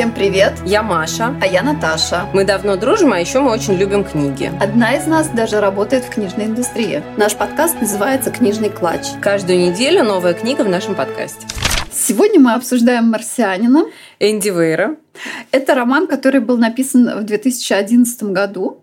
Всем 0.00 0.14
привет! 0.14 0.54
Я 0.64 0.82
Маша. 0.82 1.36
А 1.42 1.46
я 1.46 1.62
Наташа. 1.62 2.26
Мы 2.32 2.46
давно 2.46 2.76
дружим, 2.76 3.12
а 3.12 3.20
еще 3.20 3.40
мы 3.40 3.52
очень 3.52 3.74
любим 3.74 4.02
книги. 4.02 4.50
Одна 4.58 4.96
из 4.96 5.06
нас 5.06 5.28
даже 5.28 5.60
работает 5.60 6.04
в 6.04 6.08
книжной 6.08 6.46
индустрии. 6.46 7.02
Наш 7.18 7.36
подкаст 7.36 7.82
называется 7.82 8.30
«Книжный 8.30 8.70
клатч». 8.70 9.08
Каждую 9.20 9.58
неделю 9.58 10.02
новая 10.02 10.32
книга 10.32 10.62
в 10.62 10.70
нашем 10.70 10.94
подкасте. 10.94 11.46
Сегодня 11.92 12.40
мы 12.40 12.54
обсуждаем 12.54 13.10
«Марсианина». 13.10 13.84
Энди 14.20 14.48
Вейра. 14.48 14.96
Это 15.52 15.74
роман, 15.74 16.06
который 16.06 16.40
был 16.40 16.56
написан 16.56 17.20
в 17.20 17.24
2011 17.24 18.22
году. 18.22 18.82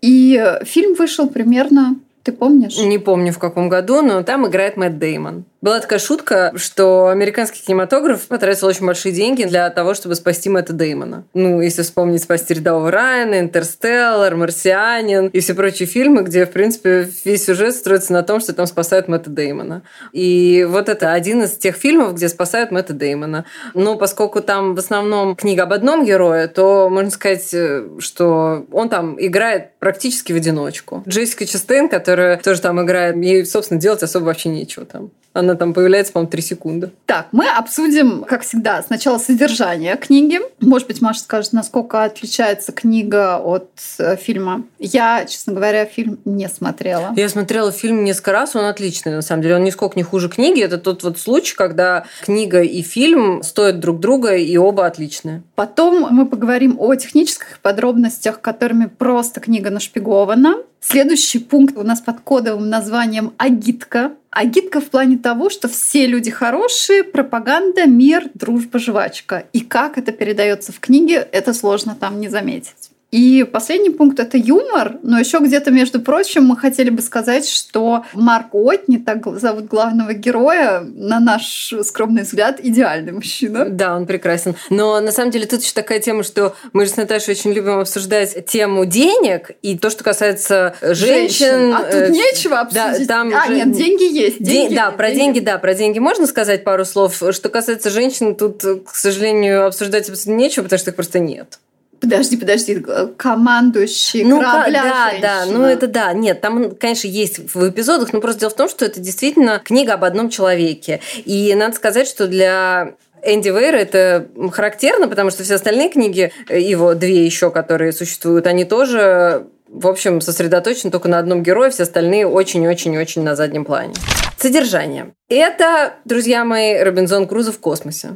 И 0.00 0.42
фильм 0.64 0.94
вышел 0.94 1.28
примерно, 1.28 1.96
ты 2.22 2.32
помнишь? 2.32 2.78
Не 2.78 2.96
помню 2.96 3.34
в 3.34 3.38
каком 3.38 3.68
году, 3.68 4.00
но 4.00 4.22
там 4.22 4.46
играет 4.46 4.78
Мэтт 4.78 4.96
Деймон. 4.96 5.44
Была 5.64 5.80
такая 5.80 5.98
шутка, 5.98 6.52
что 6.56 7.08
американский 7.08 7.64
кинематограф 7.64 8.26
потратил 8.26 8.66
очень 8.66 8.84
большие 8.84 9.14
деньги 9.14 9.44
для 9.44 9.70
того, 9.70 9.94
чтобы 9.94 10.14
спасти 10.14 10.50
Мэтта 10.50 10.74
Деймона. 10.74 11.24
Ну, 11.32 11.62
если 11.62 11.80
вспомнить 11.80 12.22
«Спасти 12.22 12.52
рядового 12.52 12.90
Райана», 12.90 13.40
«Интерстеллар», 13.40 14.36
«Марсианин» 14.36 15.28
и 15.28 15.40
все 15.40 15.54
прочие 15.54 15.88
фильмы, 15.88 16.20
где, 16.20 16.44
в 16.44 16.50
принципе, 16.50 17.08
весь 17.24 17.46
сюжет 17.46 17.74
строится 17.74 18.12
на 18.12 18.22
том, 18.22 18.40
что 18.40 18.52
там 18.52 18.66
спасают 18.66 19.08
Мэтта 19.08 19.30
Деймона. 19.30 19.80
И 20.12 20.66
вот 20.68 20.90
это 20.90 21.14
один 21.14 21.44
из 21.44 21.52
тех 21.52 21.76
фильмов, 21.76 22.14
где 22.14 22.28
спасают 22.28 22.70
Мэтта 22.70 22.92
Деймона. 22.92 23.46
Но 23.72 23.96
поскольку 23.96 24.42
там 24.42 24.74
в 24.74 24.78
основном 24.78 25.34
книга 25.34 25.62
об 25.62 25.72
одном 25.72 26.04
герое, 26.04 26.46
то 26.46 26.90
можно 26.90 27.10
сказать, 27.10 27.54
что 28.00 28.66
он 28.70 28.90
там 28.90 29.16
играет 29.18 29.78
практически 29.78 30.34
в 30.34 30.36
одиночку. 30.36 31.02
Джессика 31.08 31.46
Честейн, 31.46 31.88
которая 31.88 32.36
тоже 32.36 32.60
там 32.60 32.84
играет, 32.84 33.16
ей, 33.16 33.46
собственно, 33.46 33.80
делать 33.80 34.02
особо 34.02 34.26
вообще 34.26 34.50
нечего 34.50 34.84
там. 34.84 35.10
Она 35.32 35.53
там 35.56 35.74
появляется, 35.74 36.12
по-моему, 36.12 36.30
три 36.30 36.42
секунды. 36.42 36.90
Так, 37.06 37.28
мы 37.32 37.46
обсудим, 37.48 38.24
как 38.24 38.42
всегда, 38.42 38.82
сначала 38.82 39.18
содержание 39.18 39.96
книги. 39.96 40.40
Может 40.60 40.88
быть, 40.88 41.00
Маша 41.00 41.20
скажет, 41.20 41.52
насколько 41.52 42.04
отличается 42.04 42.72
книга 42.72 43.38
от 43.38 43.70
э, 43.98 44.16
фильма. 44.16 44.64
Я, 44.78 45.24
честно 45.26 45.52
говоря, 45.52 45.84
фильм 45.84 46.18
не 46.24 46.48
смотрела. 46.48 47.12
Я 47.16 47.28
смотрела 47.28 47.72
фильм 47.72 48.04
несколько 48.04 48.32
раз, 48.32 48.56
он 48.56 48.64
отличный, 48.64 49.12
на 49.12 49.22
самом 49.22 49.42
деле. 49.42 49.56
Он 49.56 49.64
нисколько 49.64 49.96
не 49.96 50.02
хуже 50.02 50.28
книги. 50.28 50.62
Это 50.62 50.78
тот 50.78 51.02
вот 51.02 51.18
случай, 51.18 51.54
когда 51.54 52.04
книга 52.22 52.62
и 52.62 52.82
фильм 52.82 53.42
стоят 53.42 53.80
друг 53.80 54.00
друга, 54.00 54.36
и 54.36 54.56
оба 54.56 54.86
отличные. 54.86 55.42
Потом 55.54 56.08
мы 56.10 56.26
поговорим 56.26 56.76
о 56.78 56.94
технических 56.94 57.58
подробностях, 57.60 58.40
которыми 58.40 58.86
просто 58.86 59.40
книга 59.40 59.70
нашпигована. 59.70 60.56
Следующий 60.80 61.38
пункт 61.38 61.78
у 61.78 61.82
нас 61.82 62.00
под 62.00 62.20
кодовым 62.20 62.68
названием 62.68 63.32
«Агитка». 63.38 64.12
Агитка 64.34 64.80
в 64.80 64.90
плане 64.90 65.16
того, 65.16 65.48
что 65.48 65.68
все 65.68 66.06
люди 66.06 66.28
хорошие, 66.28 67.04
пропаганда, 67.04 67.86
мир, 67.86 68.30
дружба, 68.34 68.80
жвачка. 68.80 69.46
И 69.52 69.60
как 69.60 69.96
это 69.96 70.10
передается 70.10 70.72
в 70.72 70.80
книге, 70.80 71.28
это 71.30 71.54
сложно 71.54 71.94
там 71.94 72.18
не 72.18 72.28
заметить. 72.28 72.90
И 73.14 73.44
последний 73.44 73.90
пункт 73.90 74.18
это 74.18 74.36
юмор, 74.36 74.96
но 75.04 75.20
еще 75.20 75.38
где-то, 75.38 75.70
между 75.70 76.00
прочим, 76.00 76.46
мы 76.46 76.56
хотели 76.56 76.90
бы 76.90 77.00
сказать, 77.00 77.48
что 77.48 78.04
Марк 78.12 78.52
Уотни, 78.52 78.96
так 78.96 79.24
зовут 79.38 79.66
главного 79.66 80.14
героя, 80.14 80.80
на 80.80 81.20
наш 81.20 81.72
скромный 81.84 82.22
взгляд, 82.22 82.58
идеальный 82.60 83.12
мужчина. 83.12 83.66
Да, 83.66 83.94
он 83.94 84.06
прекрасен. 84.06 84.56
Но 84.68 84.98
на 84.98 85.12
самом 85.12 85.30
деле 85.30 85.46
тут 85.46 85.62
еще 85.62 85.74
такая 85.74 86.00
тема, 86.00 86.24
что 86.24 86.56
мы 86.72 86.86
же 86.86 86.90
с 86.90 86.96
Наташей 86.96 87.34
очень 87.34 87.52
любим 87.52 87.78
обсуждать 87.78 88.46
тему 88.46 88.84
денег 88.84 89.52
и 89.62 89.78
то, 89.78 89.90
что 89.90 90.02
касается 90.02 90.74
женщин. 90.82 91.04
женщин. 91.46 91.72
А 91.72 91.84
тут 91.84 91.94
э, 91.94 92.10
нечего 92.10 92.58
обсудить. 92.58 93.06
Да, 93.06 93.14
там 93.14 93.32
а, 93.32 93.46
же... 93.46 93.54
нет, 93.54 93.70
деньги 93.70 94.12
есть. 94.12 94.42
Деньги, 94.42 94.74
да, 94.74 94.90
про 94.90 95.10
деньги. 95.10 95.34
деньги, 95.34 95.38
да, 95.38 95.58
про 95.58 95.74
деньги 95.74 96.00
можно 96.00 96.26
сказать 96.26 96.64
пару 96.64 96.84
слов. 96.84 97.22
Что 97.30 97.48
касается 97.48 97.90
женщин, 97.90 98.34
тут, 98.34 98.64
к 98.84 98.96
сожалению, 98.96 99.66
обсуждать 99.66 100.08
абсолютно 100.08 100.42
нечего, 100.42 100.64
потому 100.64 100.80
что 100.80 100.90
их 100.90 100.96
просто 100.96 101.20
нет. 101.20 101.60
Подожди, 102.04 102.36
подожди, 102.36 102.84
командующий 103.16 104.24
ну, 104.24 104.40
корабля 104.40 104.82
Да, 104.82 105.10
женщина. 105.10 105.20
да, 105.22 105.46
ну 105.46 105.64
это 105.64 105.86
да. 105.86 106.12
Нет, 106.12 106.40
там, 106.40 106.74
конечно, 106.74 107.08
есть 107.08 107.54
в 107.54 107.68
эпизодах, 107.70 108.12
но 108.12 108.20
просто 108.20 108.40
дело 108.40 108.50
в 108.50 108.56
том, 108.56 108.68
что 108.68 108.84
это 108.84 109.00
действительно 109.00 109.58
книга 109.58 109.94
об 109.94 110.04
одном 110.04 110.28
человеке. 110.28 111.00
И 111.24 111.54
надо 111.54 111.74
сказать, 111.74 112.06
что 112.06 112.26
для 112.26 112.94
Энди 113.22 113.48
Вейра 113.48 113.76
это 113.76 114.28
характерно, 114.52 115.08
потому 115.08 115.30
что 115.30 115.44
все 115.44 115.54
остальные 115.54 115.88
книги, 115.88 116.30
э, 116.48 116.60
его 116.60 116.94
две 116.94 117.24
еще, 117.24 117.50
которые 117.50 117.92
существуют, 117.92 118.46
они 118.46 118.64
тоже 118.64 119.46
в 119.66 119.88
общем, 119.88 120.20
сосредоточены 120.20 120.92
только 120.92 121.08
на 121.08 121.18
одном 121.18 121.42
герое, 121.42 121.68
все 121.70 121.82
остальные 121.82 122.28
очень-очень-очень 122.28 123.22
на 123.22 123.34
заднем 123.34 123.64
плане. 123.64 123.92
Содержание. 124.38 125.14
Это, 125.28 125.94
друзья 126.04 126.44
мои, 126.44 126.78
Робинзон 126.78 127.26
Крузо 127.26 127.50
в 127.50 127.58
космосе 127.58 128.10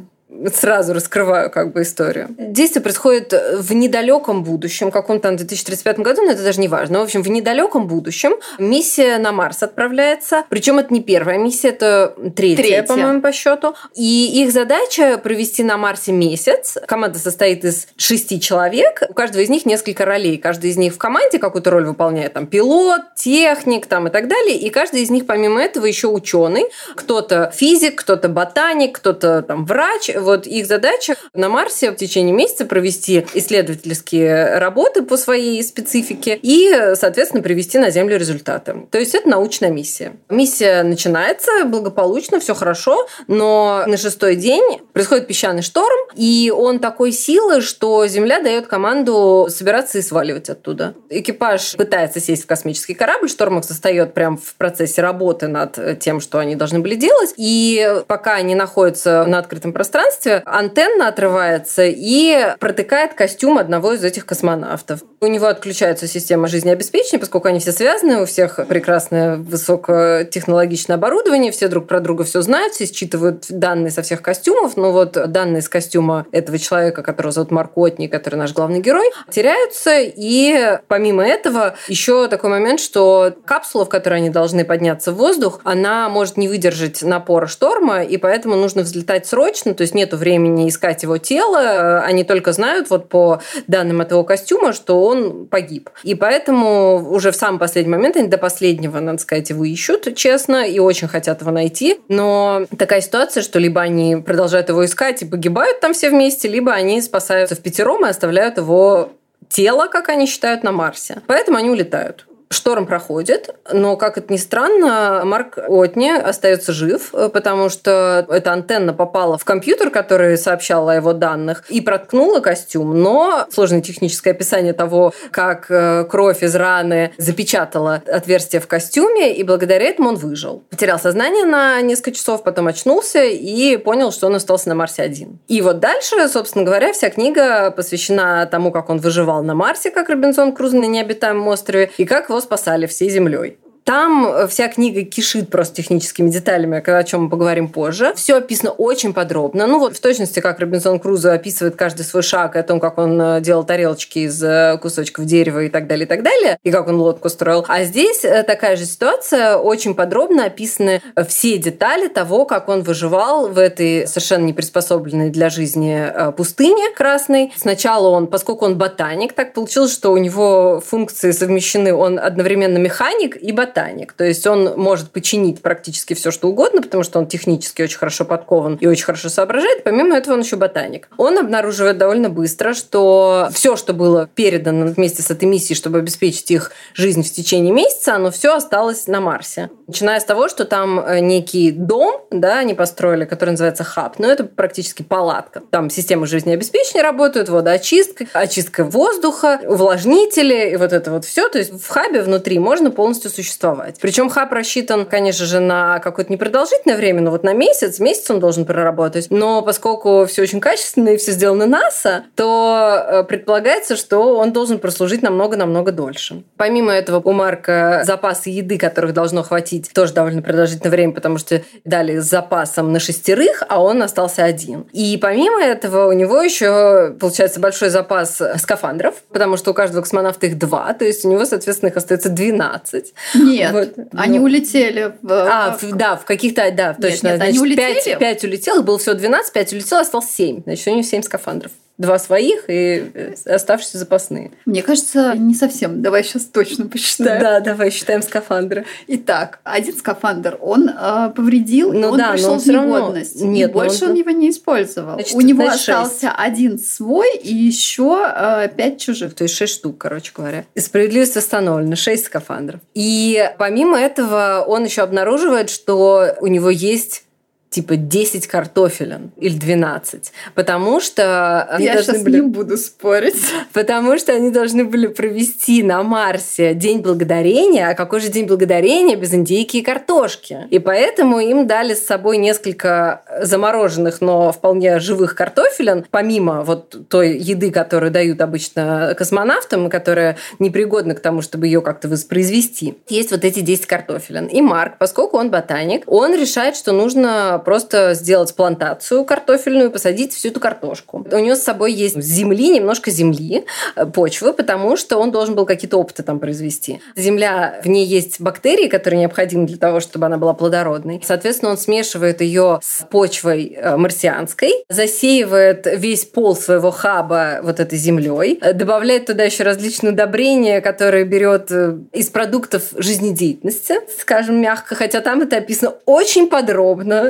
сразу 0.53 0.93
раскрываю 0.93 1.49
как 1.49 1.73
бы 1.73 1.81
историю. 1.81 2.27
Действие 2.37 2.83
происходит 2.83 3.33
в 3.57 3.73
недалеком 3.73 4.43
будущем, 4.43 4.91
каком-то 4.91 5.23
там 5.23 5.37
2035 5.37 5.99
году, 5.99 6.21
но 6.23 6.31
это 6.31 6.43
даже 6.43 6.59
не 6.59 6.67
важно. 6.67 6.99
В 6.99 7.03
общем, 7.03 7.23
в 7.23 7.29
недалеком 7.29 7.87
будущем 7.87 8.33
миссия 8.59 9.17
на 9.17 9.31
Марс 9.31 9.63
отправляется. 9.63 10.43
Причем 10.49 10.79
это 10.79 10.93
не 10.93 11.01
первая 11.01 11.37
миссия, 11.37 11.69
это 11.69 12.13
третья, 12.35 12.63
третья. 12.63 12.83
по-моему, 12.83 13.21
по 13.21 13.31
счету. 13.31 13.73
И 13.95 14.43
их 14.43 14.51
задача 14.51 15.17
провести 15.17 15.63
на 15.63 15.77
Марсе 15.77 16.11
месяц. 16.11 16.77
Команда 16.87 17.17
состоит 17.19 17.65
из 17.65 17.87
шести 17.97 18.39
человек. 18.39 19.03
У 19.09 19.13
каждого 19.13 19.41
из 19.41 19.49
них 19.49 19.65
несколько 19.65 20.05
ролей. 20.05 20.37
Каждый 20.37 20.69
из 20.69 20.77
них 20.77 20.93
в 20.93 20.97
команде 20.97 21.39
какую-то 21.39 21.71
роль 21.71 21.85
выполняет. 21.85 22.33
Там 22.33 22.45
пилот, 22.45 23.01
техник 23.15 23.87
там, 23.87 24.07
и 24.07 24.11
так 24.11 24.27
далее. 24.27 24.57
И 24.57 24.69
каждый 24.69 25.01
из 25.01 25.09
них, 25.09 25.25
помимо 25.25 25.61
этого, 25.61 25.85
еще 25.85 26.07
ученый. 26.07 26.65
Кто-то 26.95 27.51
физик, 27.53 27.99
кто-то 27.99 28.29
ботаник, 28.29 28.95
кто-то 28.95 29.41
там 29.41 29.65
врач 29.65 30.09
вот 30.19 30.47
их 30.47 30.65
задача 30.65 31.15
на 31.33 31.49
Марсе 31.49 31.91
в 31.91 31.95
течение 31.95 32.33
месяца 32.33 32.65
провести 32.65 33.25
исследовательские 33.33 34.57
работы 34.59 35.03
по 35.03 35.17
своей 35.17 35.63
специфике 35.63 36.39
и, 36.41 36.93
соответственно, 36.95 37.43
привести 37.43 37.77
на 37.77 37.89
Землю 37.89 38.17
результаты. 38.17 38.75
То 38.91 38.99
есть 38.99 39.15
это 39.15 39.29
научная 39.29 39.69
миссия. 39.69 40.13
Миссия 40.29 40.83
начинается 40.83 41.65
благополучно, 41.65 42.39
все 42.39 42.53
хорошо, 42.53 43.07
но 43.27 43.83
на 43.87 43.97
шестой 43.97 44.35
день 44.35 44.81
происходит 44.93 45.27
песчаный 45.27 45.61
шторм, 45.61 45.97
и 46.15 46.51
он 46.55 46.79
такой 46.79 47.11
силы, 47.11 47.61
что 47.61 48.05
Земля 48.07 48.41
дает 48.41 48.67
команду 48.67 49.47
собираться 49.49 49.97
и 49.97 50.01
сваливать 50.01 50.49
оттуда. 50.49 50.95
Экипаж 51.09 51.75
пытается 51.75 52.19
сесть 52.19 52.43
в 52.43 52.47
космический 52.47 52.93
корабль, 52.93 53.29
шторм 53.29 53.59
их 53.59 53.65
состоит 53.65 54.13
прямо 54.13 54.37
в 54.37 54.55
процессе 54.55 55.01
работы 55.01 55.47
над 55.47 55.99
тем, 55.99 56.19
что 56.19 56.39
они 56.39 56.55
должны 56.55 56.79
были 56.79 56.95
делать, 56.95 57.33
и 57.37 58.01
пока 58.07 58.33
они 58.33 58.55
находятся 58.55 59.25
на 59.25 59.39
открытом 59.39 59.73
пространстве, 59.73 60.08
пространстве 60.09 60.41
антенна 60.45 61.07
отрывается 61.07 61.83
и 61.85 62.55
протыкает 62.59 63.13
костюм 63.13 63.57
одного 63.57 63.93
из 63.93 64.03
этих 64.03 64.25
космонавтов. 64.25 65.01
У 65.21 65.27
него 65.27 65.47
отключается 65.47 66.07
система 66.07 66.47
жизнеобеспечения, 66.47 67.19
поскольку 67.19 67.49
они 67.49 67.59
все 67.59 67.73
связаны, 67.73 68.21
у 68.21 68.25
всех 68.25 68.57
прекрасное 68.67 69.35
высокотехнологичное 69.35 70.95
оборудование, 70.95 71.51
все 71.51 71.67
друг 71.67 71.87
про 71.87 71.99
друга 71.99 72.23
все 72.23 72.41
знают, 72.41 72.73
все 72.73 72.85
считывают 72.85 73.45
данные 73.49 73.91
со 73.91 74.01
всех 74.01 74.21
костюмов, 74.21 74.77
но 74.77 74.93
вот 74.93 75.11
данные 75.29 75.59
из 75.59 75.67
костюма 75.67 76.25
этого 76.31 76.57
человека, 76.57 77.03
которого 77.03 77.33
зовут 77.33 77.51
Марк 77.51 77.73
Отни, 77.75 78.07
который 78.07 78.35
наш 78.35 78.53
главный 78.53 78.79
герой, 78.79 79.11
теряются, 79.29 79.97
и 79.99 80.79
помимо 80.87 81.27
этого 81.27 81.75
еще 81.89 82.29
такой 82.29 82.49
момент, 82.49 82.79
что 82.79 83.33
капсула, 83.43 83.83
в 83.83 83.89
которой 83.89 84.19
они 84.19 84.29
должны 84.29 84.63
подняться 84.63 85.11
в 85.11 85.15
воздух, 85.15 85.59
она 85.65 86.07
может 86.07 86.37
не 86.37 86.47
выдержать 86.47 87.01
напора 87.01 87.47
шторма, 87.47 88.03
и 88.03 88.15
поэтому 88.15 88.55
нужно 88.55 88.83
взлетать 88.83 89.27
срочно, 89.27 89.73
то 89.73 89.81
есть 89.81 89.93
нет 89.93 90.13
времени 90.13 90.69
искать 90.69 91.03
его 91.03 91.17
тело, 91.17 91.99
они 91.99 92.23
только 92.23 92.53
знают 92.53 92.89
вот 92.89 93.09
по 93.09 93.41
данным 93.67 93.99
этого 93.99 94.23
костюма, 94.23 94.71
что 94.71 95.08
он 95.09 95.47
погиб. 95.47 95.89
И 96.03 96.15
поэтому 96.15 97.09
уже 97.11 97.31
в 97.31 97.35
самый 97.35 97.59
последний 97.59 97.91
момент 97.91 98.15
они 98.15 98.27
до 98.27 98.37
последнего, 98.37 98.99
надо 98.99 99.19
сказать, 99.19 99.49
его 99.49 99.63
ищут, 99.65 100.15
честно, 100.15 100.65
и 100.65 100.79
очень 100.79 101.07
хотят 101.07 101.41
его 101.41 101.51
найти. 101.51 101.99
Но 102.07 102.65
такая 102.77 103.01
ситуация, 103.01 103.43
что 103.43 103.59
либо 103.59 103.81
они 103.81 104.15
продолжают 104.15 104.69
его 104.69 104.85
искать 104.85 105.21
и 105.21 105.25
погибают 105.25 105.79
там 105.79 105.93
все 105.93 106.09
вместе, 106.09 106.47
либо 106.47 106.71
они 106.71 107.01
спасаются 107.01 107.55
в 107.55 107.59
пятером 107.59 108.05
и 108.05 108.09
оставляют 108.09 108.57
его 108.57 109.11
тело, 109.49 109.87
как 109.87 110.09
они 110.09 110.25
считают, 110.25 110.63
на 110.63 110.71
Марсе. 110.71 111.21
Поэтому 111.27 111.57
они 111.57 111.69
улетают. 111.69 112.25
Шторм 112.51 112.87
проходит, 112.87 113.55
но, 113.71 113.95
как 113.95 114.17
это 114.17 114.33
ни 114.33 114.37
странно, 114.37 115.21
Марк 115.23 115.59
Отни 115.67 116.09
остается 116.09 116.73
жив, 116.73 117.11
потому 117.31 117.69
что 117.69 118.25
эта 118.27 118.51
антенна 118.51 118.91
попала 118.91 119.37
в 119.37 119.45
компьютер, 119.45 119.91
который 119.91 120.35
сообщал 120.35 120.89
о 120.89 120.95
его 120.95 121.13
данных, 121.13 121.63
и 121.69 121.79
проткнула 121.79 122.39
костюм. 122.39 123.03
Но 123.03 123.45
сложное 123.51 123.81
техническое 123.81 124.31
описание 124.31 124.73
того, 124.73 125.13
как 125.29 125.67
э, 125.69 126.05
кровь 126.05 126.41
из 126.41 126.55
раны 126.55 127.11
запечатала 127.17 128.01
отверстие 128.07 128.61
в 128.61 128.67
костюме, 128.67 129.35
и 129.35 129.43
благодаря 129.43 129.85
этому 129.85 130.09
он 130.09 130.15
выжил. 130.15 130.63
Потерял 130.71 130.97
сознание 130.97 131.45
на 131.45 131.79
несколько 131.81 132.13
часов, 132.13 132.41
потом 132.41 132.65
очнулся 132.65 133.25
и 133.25 133.77
понял, 133.77 134.11
что 134.11 134.25
он 134.25 134.33
остался 134.33 134.69
на 134.69 134.75
Марсе 134.75 135.03
один. 135.03 135.37
И 135.47 135.61
вот 135.61 135.79
дальше, 135.79 136.27
собственно 136.27 136.65
говоря, 136.65 136.93
вся 136.93 137.11
книга 137.11 137.69
посвящена 137.69 138.47
тому, 138.47 138.71
как 138.71 138.89
он 138.89 138.97
выживал 138.97 139.43
на 139.43 139.53
Марсе, 139.53 139.91
как 139.91 140.09
Робинзон 140.09 140.53
Круз 140.53 140.71
на 140.71 140.85
необитаемом 140.85 141.47
острове, 141.47 141.91
и 141.97 142.05
как 142.05 142.29
его 142.29 142.38
спасали 142.41 142.85
всей 142.85 143.09
землей. 143.09 143.57
Там 143.83 144.47
вся 144.47 144.67
книга 144.67 145.03
кишит 145.03 145.49
просто 145.49 145.75
техническими 145.75 146.29
деталями, 146.29 146.77
о 146.77 147.03
чем 147.03 147.23
мы 147.23 147.29
поговорим 147.29 147.69
позже. 147.69 148.13
Все 148.15 148.35
описано 148.35 148.71
очень 148.71 149.13
подробно. 149.13 149.67
Ну 149.67 149.79
вот 149.79 149.95
в 149.95 149.99
точности, 149.99 150.39
как 150.39 150.59
Робинсон 150.59 150.99
Крузо 150.99 151.33
описывает 151.33 151.75
каждый 151.75 152.03
свой 152.03 152.23
шаг, 152.23 152.55
о 152.55 152.63
том, 152.63 152.79
как 152.79 152.97
он 152.97 153.19
э, 153.19 153.41
делал 153.41 153.63
тарелочки 153.63 154.19
из 154.19 154.43
э, 154.43 154.77
кусочков 154.81 155.25
дерева 155.25 155.63
и 155.63 155.69
так 155.69 155.87
далее, 155.87 156.05
и 156.05 156.07
так 156.07 156.23
далее, 156.23 156.57
и 156.63 156.71
как 156.71 156.87
он 156.87 156.95
лодку 156.95 157.29
строил. 157.29 157.65
А 157.67 157.83
здесь 157.83 158.23
э, 158.23 158.43
такая 158.43 158.75
же 158.75 158.85
ситуация, 158.85 159.55
очень 159.55 159.95
подробно 159.95 160.45
описаны 160.45 161.01
все 161.27 161.57
детали 161.57 162.07
того, 162.07 162.45
как 162.45 162.69
он 162.69 162.83
выживал 162.83 163.47
в 163.47 163.57
этой 163.57 164.07
совершенно 164.07 164.45
не 164.45 165.29
для 165.29 165.49
жизни 165.49 166.31
пустыне 166.35 166.91
красной. 166.95 167.51
Сначала 167.55 168.09
он, 168.09 168.27
поскольку 168.27 168.65
он 168.65 168.77
ботаник, 168.77 169.33
так 169.33 169.53
получилось, 169.53 169.93
что 169.93 170.11
у 170.11 170.17
него 170.17 170.81
функции 170.85 171.31
совмещены. 171.31 171.93
Он 171.93 172.19
одновременно 172.19 172.77
механик 172.77 173.35
и 173.41 173.51
ботаник. 173.51 173.68
То 174.15 174.23
есть 174.23 174.45
он 174.47 174.73
может 174.77 175.11
починить 175.11 175.61
практически 175.61 176.13
все, 176.13 176.31
что 176.31 176.49
угодно, 176.49 176.81
потому 176.81 177.03
что 177.03 177.19
он 177.19 177.27
технически 177.27 177.81
очень 177.81 177.97
хорошо 177.97 178.25
подкован 178.25 178.75
и 178.75 178.87
очень 178.87 179.05
хорошо 179.05 179.29
соображает. 179.29 179.83
Помимо 179.83 180.15
этого 180.15 180.35
он 180.35 180.41
еще 180.41 180.55
ботаник. 180.55 181.09
Он 181.17 181.37
обнаруживает 181.37 181.97
довольно 181.97 182.29
быстро, 182.29 182.73
что 182.73 183.49
все, 183.51 183.75
что 183.75 183.93
было 183.93 184.27
передано 184.27 184.87
вместе 184.87 185.21
с 185.21 185.31
этой 185.31 185.45
миссией, 185.45 185.75
чтобы 185.75 185.99
обеспечить 185.99 186.51
их 186.51 186.71
жизнь 186.93 187.23
в 187.23 187.31
течение 187.31 187.73
месяца, 187.73 188.15
оно 188.15 188.31
все 188.31 188.55
осталось 188.55 189.07
на 189.07 189.21
Марсе. 189.21 189.69
Начиная 189.87 190.19
с 190.19 190.25
того, 190.25 190.49
что 190.49 190.65
там 190.65 190.99
э, 190.99 191.19
некий 191.19 191.71
дом, 191.71 192.21
да, 192.31 192.59
они 192.59 192.73
построили, 192.73 193.25
который 193.25 193.51
называется 193.51 193.83
хаб, 193.83 194.19
но 194.19 194.27
это 194.27 194.43
практически 194.43 195.03
палатка. 195.03 195.61
Там 195.71 195.89
системы 195.89 196.27
жизнеобеспечения 196.27 197.03
работают, 197.03 197.49
водоочистка, 197.49 198.25
очистка 198.33 198.83
воздуха, 198.83 199.59
увлажнители 199.65 200.71
и 200.71 200.75
вот 200.75 200.93
это 200.93 201.11
вот 201.11 201.25
все. 201.25 201.49
То 201.49 201.57
есть 201.57 201.71
в 201.71 201.87
хабе 201.87 202.21
внутри 202.21 202.59
можно 202.59 202.91
полностью 202.91 203.31
существовать. 203.31 203.58
Причем 204.01 204.29
хаб 204.29 204.51
рассчитан, 204.53 205.05
конечно 205.05 205.45
же, 205.45 205.59
на 205.59 205.99
какое-то 205.99 206.31
непродолжительное 206.31 206.97
время, 206.97 207.21
но 207.21 207.31
вот 207.31 207.43
на 207.43 207.53
месяц, 207.53 207.99
месяц 207.99 208.29
он 208.31 208.39
должен 208.39 208.65
проработать. 208.65 209.27
Но 209.29 209.61
поскольку 209.61 210.25
все 210.25 210.41
очень 210.41 210.61
качественно 210.61 211.09
и 211.09 211.17
все 211.17 211.31
сделано 211.31 211.65
НАСА, 211.65 212.23
то 212.35 213.03
э, 213.05 213.23
предполагается, 213.23 213.95
что 213.95 214.37
он 214.37 214.53
должен 214.53 214.79
прослужить 214.79 215.21
намного-намного 215.21 215.91
дольше. 215.91 216.43
Помимо 216.57 216.93
этого, 216.93 217.21
у 217.23 217.31
Марка 217.31 218.03
запасы 218.05 218.49
еды, 218.49 218.77
которых 218.77 219.13
должно 219.13 219.43
хватить, 219.43 219.91
тоже 219.93 220.13
довольно 220.13 220.41
продолжительное 220.41 220.91
время, 220.91 221.13
потому 221.13 221.37
что 221.37 221.61
дали 221.83 222.19
с 222.19 222.25
запасом 222.25 222.91
на 222.93 222.99
шестерых, 222.99 223.63
а 223.67 223.83
он 223.83 224.01
остался 224.01 224.43
один. 224.43 224.85
И 224.93 225.17
помимо 225.21 225.61
этого, 225.61 226.07
у 226.07 226.13
него 226.13 226.41
еще 226.41 227.15
получается 227.19 227.59
большой 227.59 227.89
запас 227.89 228.41
скафандров, 228.57 229.15
потому 229.31 229.57
что 229.57 229.71
у 229.71 229.73
каждого 229.73 230.01
космонавта 230.01 230.47
их 230.47 230.57
два, 230.57 230.93
то 230.93 231.05
есть 231.05 231.25
у 231.25 231.29
него, 231.29 231.45
соответственно, 231.45 231.89
их 231.89 231.97
остается 231.97 232.29
12. 232.29 233.13
Нет, 233.49 233.71
вот. 233.71 234.07
они 234.13 234.39
ну. 234.39 234.45
улетели. 234.45 235.13
В... 235.21 235.31
А, 235.31 235.77
в, 235.79 235.91
да, 235.95 236.15
в 236.15 236.25
каких-то, 236.25 236.71
да, 236.71 236.93
точно. 236.93 237.29
Нет, 237.29 237.39
нет, 237.39 237.41
они 237.41 237.59
улетели. 237.59 238.17
5, 238.17 238.19
5 238.19 238.43
улетело, 238.43 238.81
было 238.81 238.97
всего 238.97 239.15
12, 239.15 239.53
5 239.53 239.73
улетело, 239.73 240.01
осталось 240.01 240.29
7. 240.29 240.63
Значит, 240.63 240.87
у 240.87 240.91
него 240.91 241.03
7 241.03 241.21
скафандров 241.23 241.71
два 241.99 242.17
своих 242.17 242.63
и 242.69 243.11
э, 243.13 243.33
оставшиеся 243.45 243.99
запасные. 243.99 244.51
Мне 244.65 244.81
кажется, 244.81 245.35
не 245.35 245.53
совсем. 245.53 246.01
Давай 246.01 246.23
сейчас 246.23 246.45
точно 246.45 246.87
посчитаем. 246.87 247.41
Да, 247.41 247.59
давай 247.59 247.91
считаем 247.91 248.23
скафандры. 248.23 248.85
Итак, 249.07 249.59
один 249.63 249.95
скафандр 249.95 250.57
он 250.61 250.89
э, 250.89 251.31
повредил, 251.35 251.91
ну, 251.91 252.11
он 252.11 252.17
да, 252.17 252.31
пришел 252.31 252.57
в 252.57 252.65
негодность. 252.65 253.41
Равно... 253.41 253.53
Нет, 253.53 253.69
и 253.69 253.73
больше 253.73 254.05
он... 254.05 254.11
он 254.11 254.15
его 254.17 254.31
не 254.31 254.49
использовал. 254.49 255.15
Значит, 255.15 255.35
У 255.35 255.41
него 255.41 255.67
остался 255.67 256.27
6. 256.27 256.33
один 256.37 256.79
свой 256.79 257.35
и 257.35 257.53
еще 257.53 258.31
э, 258.33 258.69
пять 258.75 259.01
чужих. 259.01 259.35
То 259.35 259.43
есть 259.43 259.55
шесть 259.55 259.73
штук, 259.73 259.97
короче 259.97 260.31
говоря. 260.33 260.63
И 260.75 260.79
справедливость 260.79 261.35
восстановлена, 261.35 261.97
шесть 261.97 262.25
скафандров. 262.25 262.79
И 262.93 263.51
помимо 263.57 263.99
этого 263.99 264.63
он 264.65 264.85
еще 264.85 265.01
обнаруживает, 265.01 265.69
что 265.69 266.37
у 266.39 266.47
него 266.47 266.69
есть 266.69 267.25
типа 267.69 267.95
10 267.97 268.47
картофелин 268.47 269.31
или 269.37 269.57
12, 269.57 270.31
потому 270.55 270.99
что 270.99 271.63
они 271.63 271.85
Я 271.85 272.01
сейчас 272.01 272.23
были... 272.23 272.37
не 272.37 272.41
буду 272.41 272.77
спорить. 272.77 273.35
Потому 273.73 274.17
что 274.17 274.33
они 274.33 274.49
должны 274.49 274.85
были 274.85 275.07
провести 275.07 275.83
на 275.83 276.01
Марсе 276.03 276.73
День 276.73 276.99
Благодарения, 277.01 277.89
а 277.89 277.93
какой 277.93 278.19
же 278.19 278.29
День 278.29 278.47
Благодарения 278.47 279.15
без 279.15 279.33
индейки 279.33 279.77
и 279.77 279.81
картошки? 279.81 280.67
И 280.69 280.79
поэтому 280.79 281.39
им 281.39 281.67
дали 281.67 281.93
с 281.93 282.05
собой 282.05 282.37
несколько 282.37 283.21
замороженных, 283.41 284.21
но 284.21 284.51
вполне 284.51 284.99
живых 284.99 285.35
картофелин, 285.35 286.05
помимо 286.09 286.63
вот 286.63 286.95
той 287.09 287.37
еды, 287.37 287.71
которую 287.71 288.11
дают 288.11 288.41
обычно 288.41 289.13
космонавтам, 289.17 289.89
которая 289.89 290.37
непригодна 290.57 291.13
к 291.13 291.19
тому, 291.19 291.41
чтобы 291.41 291.67
ее 291.67 291.81
как-то 291.81 292.07
воспроизвести. 292.07 292.95
Есть 293.07 293.31
вот 293.31 293.45
эти 293.45 293.59
10 293.59 293.85
картофелин. 293.85 294.47
И 294.47 294.61
Марк, 294.61 294.97
поскольку 294.97 295.37
он 295.37 295.51
ботаник, 295.51 296.03
он 296.07 296.33
решает, 296.33 296.75
что 296.75 296.91
нужно 296.91 297.58
просто 297.59 298.13
сделать 298.13 298.55
плантацию 298.55 299.25
картофельную, 299.25 299.91
посадить 299.91 300.33
всю 300.33 300.49
эту 300.49 300.59
картошку. 300.59 301.25
У 301.31 301.39
него 301.39 301.55
с 301.55 301.63
собой 301.63 301.93
есть 301.93 302.21
земли, 302.21 302.69
немножко 302.69 303.11
земли, 303.11 303.65
э, 303.95 304.05
почвы, 304.05 304.53
потому 304.53 304.97
что 304.97 305.17
он 305.17 305.31
должен 305.31 305.55
был 305.55 305.65
какие-то 305.65 305.97
опыты 305.97 306.23
там 306.23 306.39
произвести. 306.39 307.01
Земля, 307.15 307.79
в 307.83 307.87
ней 307.87 308.05
есть 308.05 308.39
бактерии, 308.39 308.87
которые 308.87 309.21
необходимы 309.21 309.67
для 309.67 309.77
того, 309.77 309.99
чтобы 309.99 310.25
она 310.25 310.37
была 310.37 310.53
плодородной. 310.53 311.21
Соответственно, 311.25 311.71
он 311.71 311.77
смешивает 311.77 312.41
ее 312.41 312.79
с 312.81 313.05
почвой 313.09 313.75
э, 313.75 313.97
марсианской, 313.97 314.73
засеивает 314.89 315.85
весь 315.85 316.25
пол 316.25 316.55
своего 316.55 316.91
хаба 316.91 317.59
вот 317.63 317.79
этой 317.79 317.97
землей, 317.97 318.59
э, 318.61 318.73
добавляет 318.73 319.25
туда 319.27 319.43
еще 319.43 319.63
различные 319.63 320.13
удобрения, 320.13 320.81
которые 320.81 321.25
берет 321.25 321.71
из 322.13 322.29
продуктов 322.29 322.83
жизнедеятельности, 322.95 323.95
скажем 324.19 324.61
мягко, 324.61 324.95
хотя 324.95 325.21
там 325.21 325.41
это 325.41 325.57
описано 325.57 325.93
очень 326.05 326.49
подробно 326.49 327.29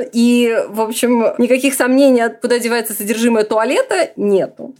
в 0.68 0.80
общем, 0.80 1.34
никаких 1.38 1.74
сомнений, 1.74 2.22
куда 2.40 2.58
девается 2.58 2.94
содержимое 2.94 3.44
туалета, 3.44 4.10
нету. 4.16 4.74